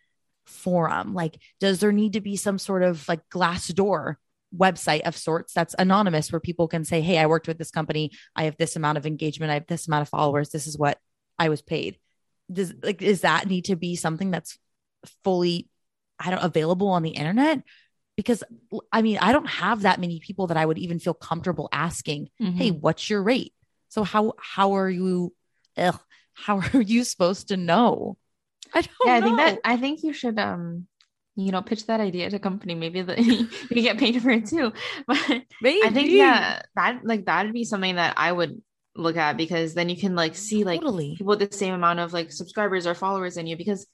[0.45, 1.15] forum?
[1.15, 4.19] Like, does there need to be some sort of like glass door
[4.55, 8.11] website of sorts that's anonymous where people can say, Hey, I worked with this company.
[8.35, 9.51] I have this amount of engagement.
[9.51, 10.51] I have this amount of followers.
[10.51, 10.99] This is what
[11.41, 11.99] I was paid.
[12.53, 14.59] Does like does that need to be something that's
[15.25, 15.69] fully
[16.19, 17.63] I don't available on the internet?
[18.17, 18.45] Because
[18.93, 22.29] I mean, I don't have that many people that I would even feel comfortable asking,
[22.39, 22.81] "Hey, Mhm.
[22.81, 23.55] what's your rate?"
[23.89, 25.35] So how how are you?
[25.77, 25.99] Ugh,
[26.35, 28.19] how are you supposed to know?
[28.75, 30.87] I don't yeah i think that i think you should um
[31.35, 33.19] you know pitch that idea to company maybe that
[33.73, 34.73] you get paid for it too
[35.07, 35.19] but
[35.61, 35.81] Maybe.
[35.83, 38.61] i think yeah that like that'd be something that i would
[38.97, 41.17] look at because then you can like mm, see like Totally.
[41.17, 43.87] people with the same amount of like subscribers or followers than you because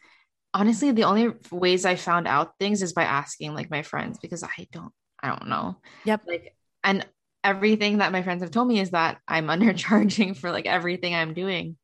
[0.55, 4.43] honestly the only ways i found out things is by asking like my friends because
[4.43, 4.93] i don't
[5.23, 6.23] i don't know Yep.
[6.27, 7.07] like and
[7.45, 11.35] everything that my friends have told me is that i'm undercharging for like everything i'm
[11.35, 11.77] doing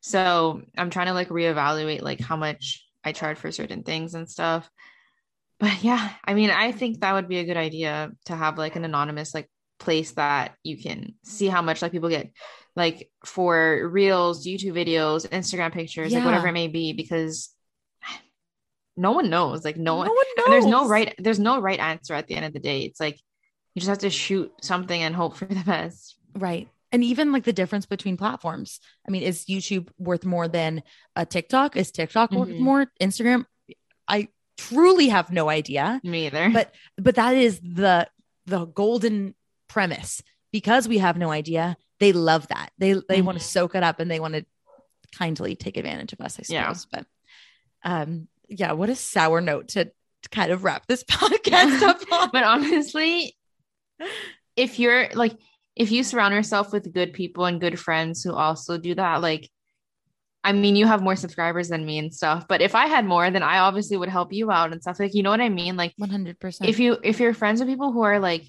[0.00, 4.28] so i'm trying to like reevaluate like how much i charge for certain things and
[4.28, 4.68] stuff
[5.60, 8.76] but yeah i mean i think that would be a good idea to have like
[8.76, 9.48] an anonymous like
[9.78, 12.30] place that you can see how much like people get
[12.76, 17.50] like for reels youtube videos instagram pictures like whatever it may be because
[18.96, 22.14] no one knows like no, one, one and there's no right there's no right answer
[22.14, 23.18] at the end of the day it's like
[23.74, 26.68] you just have to shoot something and hope for the best Right.
[26.92, 28.80] And even like the difference between platforms.
[29.06, 30.82] I mean, is YouTube worth more than
[31.16, 31.76] a TikTok?
[31.76, 32.60] Is TikTok worth Mhm.
[32.60, 32.86] more?
[33.00, 33.44] Instagram?
[34.06, 36.00] I truly have no idea.
[36.04, 38.08] me either But but that is the
[38.46, 39.34] the golden
[39.68, 40.22] premise.
[40.52, 42.70] Because we have no idea, they love that.
[42.78, 43.42] They they want Mhm.
[43.42, 44.46] to soak it up and they want to
[45.16, 46.48] kindly take advantage of us, I suppose.
[46.50, 46.74] Yeah.
[46.92, 47.06] But
[47.90, 52.30] um yeah, what a sour note to, to kind of wrap this podcast up on.
[52.32, 53.36] but honestly
[54.56, 55.36] if you're like
[55.76, 59.48] if you surround yourself with good people and good friends who also do that like
[60.44, 63.30] i mean you have more subscribers than me and stuff but if i had more
[63.30, 65.76] then i obviously would help you out and stuff like you know what i mean
[65.76, 66.68] like 100%.
[66.68, 68.44] if you if you're friends with people who are like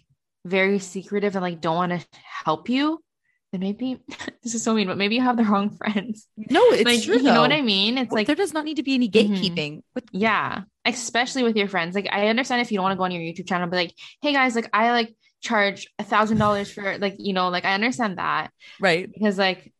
[0.45, 2.05] very secretive and like don't want to
[2.45, 3.03] help you
[3.51, 3.99] then maybe
[4.43, 7.17] this is so mean but maybe you have the wrong friends no, it's like true.
[7.17, 9.09] you know what i mean it's Like like there does not need to be any
[9.09, 9.13] Mhm.
[9.13, 9.81] gatekeeping.
[9.95, 11.93] With yeah, especially with your friends.
[11.95, 13.93] Like I understand if you don't want to go on your YouTube channel, but like,
[14.21, 17.73] hey guys, like I like charge a thousand dollars for like, you know, like I
[17.73, 19.09] understand that right.
[19.11, 19.71] because like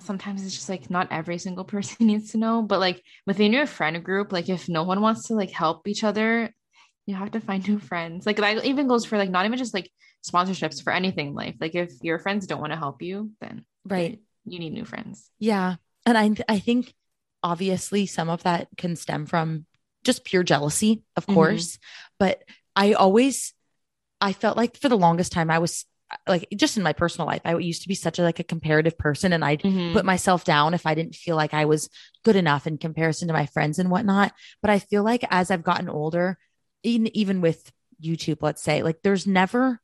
[0.00, 2.62] sometimes it's just like not every single person needs to know.
[2.62, 6.04] But like within your friend group, like if no one wants to like help each
[6.04, 6.52] other,
[7.06, 8.26] you have to find new friends.
[8.26, 9.90] Like that even goes for like not even just like
[10.24, 11.56] sponsorships for anything in life.
[11.60, 14.20] Like if your friends don't want to help you, then Right.
[14.44, 15.28] you need new friends.
[15.38, 15.76] Yeah.
[16.06, 16.94] And I I think
[17.42, 19.66] obviously some of that can stem from
[20.04, 21.34] just pure jealousy, of Mhm.
[21.34, 21.78] course.
[22.18, 22.42] But
[22.76, 23.52] I always
[24.20, 25.84] I felt like for the longest time I was
[26.28, 28.96] like just in my personal life, I used to be such a like a comparative
[28.98, 29.92] person and I'd Mhm.
[29.94, 31.88] put myself down if I didn't feel like I was
[32.22, 34.32] good enough in comparison to my friends and whatnot.
[34.60, 36.38] But I feel like as I've gotten older,
[36.82, 37.70] even even with
[38.02, 39.80] YouTube, let's say, like there's never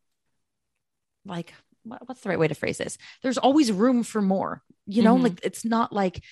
[1.25, 1.53] like
[1.85, 2.99] what- what's the right way to phrase this?
[3.23, 4.63] There's always room for more.
[4.87, 5.23] You know, Mhm.
[5.23, 6.23] like it's not like,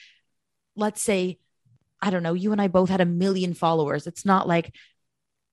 [0.75, 1.39] let's say,
[2.03, 4.07] I don't know, you and I both had a million followers.
[4.07, 4.75] It's not like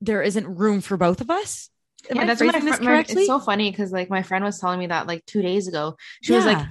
[0.01, 1.70] there isn't room for both of us.
[2.09, 3.22] Am yeah, I that's what my, phrasing this fr- my correctly?
[3.22, 5.95] it's so funny because like my friend was telling me that like two days ago.
[6.22, 6.66] She was like,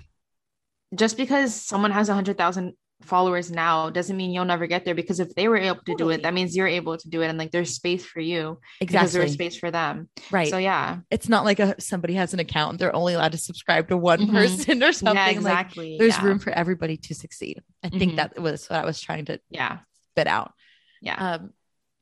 [0.94, 4.94] just because someone has a hundred thousand followers now doesn't mean you'll never get there
[4.94, 7.28] because if they were able to do it, that means you're able to do it.
[7.28, 10.08] And like there's space for you because exactly there's space for them.
[10.30, 10.48] right.
[10.48, 10.98] So yeah.
[11.10, 14.20] it's not like a somebody has an account they're only allowed to subscribe to one
[14.20, 14.32] Mhm.
[14.32, 15.96] person or something yeah, like exactly.
[15.98, 16.24] there's yeah.
[16.24, 18.16] room for everybody to succeed i think Mhm.
[18.16, 19.78] that was what i was trying to Yeah.
[20.12, 20.52] spit out
[21.00, 21.34] Yeah.
[21.34, 21.52] um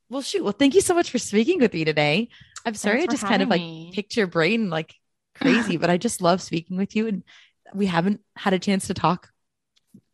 [0.09, 2.29] well shoot well thank you so much for speaking with me today
[2.67, 3.91] i'm sorry i just kind of like me.
[3.95, 4.95] picked your brain like
[5.35, 7.23] crazy but i just love speaking with you and
[7.75, 9.29] we haven't had a chance to talk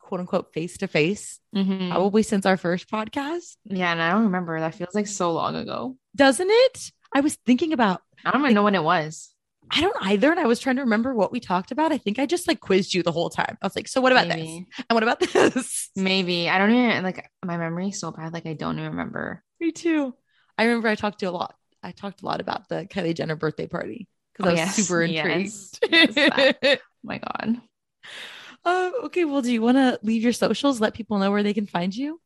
[0.07, 4.59] quote unquote face to face probably since our first podcast Yeah, and I don't remember.
[4.61, 5.97] That feels like so long ago.
[6.15, 9.31] doesn't it i was thinking about I don't even know when it was.
[9.71, 10.31] I don't either.
[10.31, 11.93] And I was trying to remember what we talked about.
[11.93, 13.59] I think I just like quizzed you the whole time.
[13.61, 14.39] I was like, so what about this?
[14.47, 15.91] And what about this?
[15.97, 16.49] Maybe.
[16.49, 18.33] I don't even like my memory so bad.
[18.33, 19.43] Like I don't even remember.
[19.61, 20.15] Me too.
[20.57, 21.55] I remember I talked to a lot.
[21.83, 24.75] I talked a lot about the Kylie Jenner birthday party because Oh, I was yes.
[24.77, 25.79] super intrigued.
[25.91, 27.61] Yes, Oh my God.
[28.67, 29.25] Um, okay.
[29.25, 30.81] Well, do you want to leave your socials?
[30.81, 32.21] Let people know where they can find you.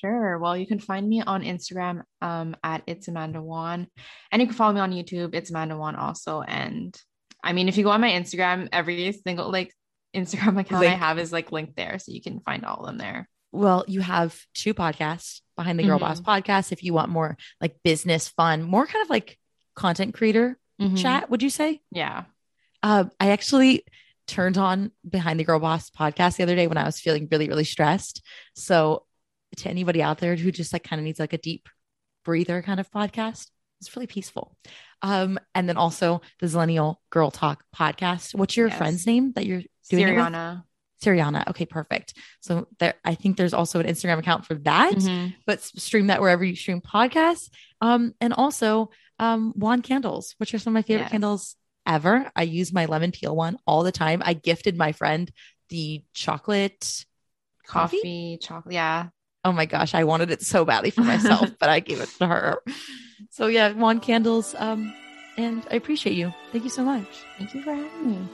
[0.00, 0.38] Sure.
[0.38, 3.88] Well, you can find me on Instagram um, at it's Amanda Wan,
[4.30, 5.34] and you can follow me on YouTube.
[5.34, 6.40] It's Amanda Wan also.
[6.42, 6.96] And
[7.42, 9.74] I mean, if you go on my Instagram, every single like
[10.14, 12.98] Instagram account I have is like linked there, so you can find all of them
[12.98, 13.28] there.
[13.50, 16.02] Well, you have two podcasts behind the Girl Mhm.
[16.02, 16.70] Boss podcast.
[16.70, 19.36] If you want more like business fun, more kind of like
[19.74, 20.96] content creator Mhm.
[20.96, 21.80] chat, would you say?
[21.90, 22.24] Yeah.
[22.84, 23.84] Uh, I actually
[24.28, 27.48] turned on Behind the Girl Boss podcast the other day when I was feeling really,
[27.48, 28.22] really stressed.
[28.54, 29.04] So,
[29.56, 31.68] to anybody out there who just like kind of needs like a deep
[32.24, 33.48] breather kind of podcast,
[33.80, 34.56] it's really peaceful.
[35.02, 38.34] Um, and then also the Zillennial Girl Talk podcast.
[38.34, 38.76] What's your Yes.
[38.78, 40.06] friend's name that you're doing?
[40.08, 40.64] Siriana.
[41.02, 41.48] Siriana.
[41.48, 42.14] Okay, perfect.
[42.40, 45.34] So there, I think there's also an Instagram account for that, Mhm.
[45.46, 47.48] but stream that wherever you stream podcasts.
[47.80, 51.10] Um, and also um, wand candles, which are some of my favorite Yes.
[51.10, 51.56] candles
[51.88, 52.30] ever.
[52.36, 54.22] I use my lemon peel one all the time.
[54.24, 55.30] I gifted my friend
[55.70, 57.04] the chocolate
[57.66, 57.96] coffee.
[57.96, 58.74] Coffee, chocolate.
[58.74, 59.08] Yeah.
[59.44, 62.26] Oh my gosh, I wanted it so badly for myself, but I gave it to
[62.26, 62.62] her.
[63.30, 64.54] So yeah, wand candles.
[64.58, 64.94] Um,
[65.36, 66.32] and I appreciate you.
[66.52, 67.06] Thank you so much.
[67.38, 68.28] Thank you for having me.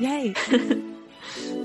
[0.00, 1.64] Yay.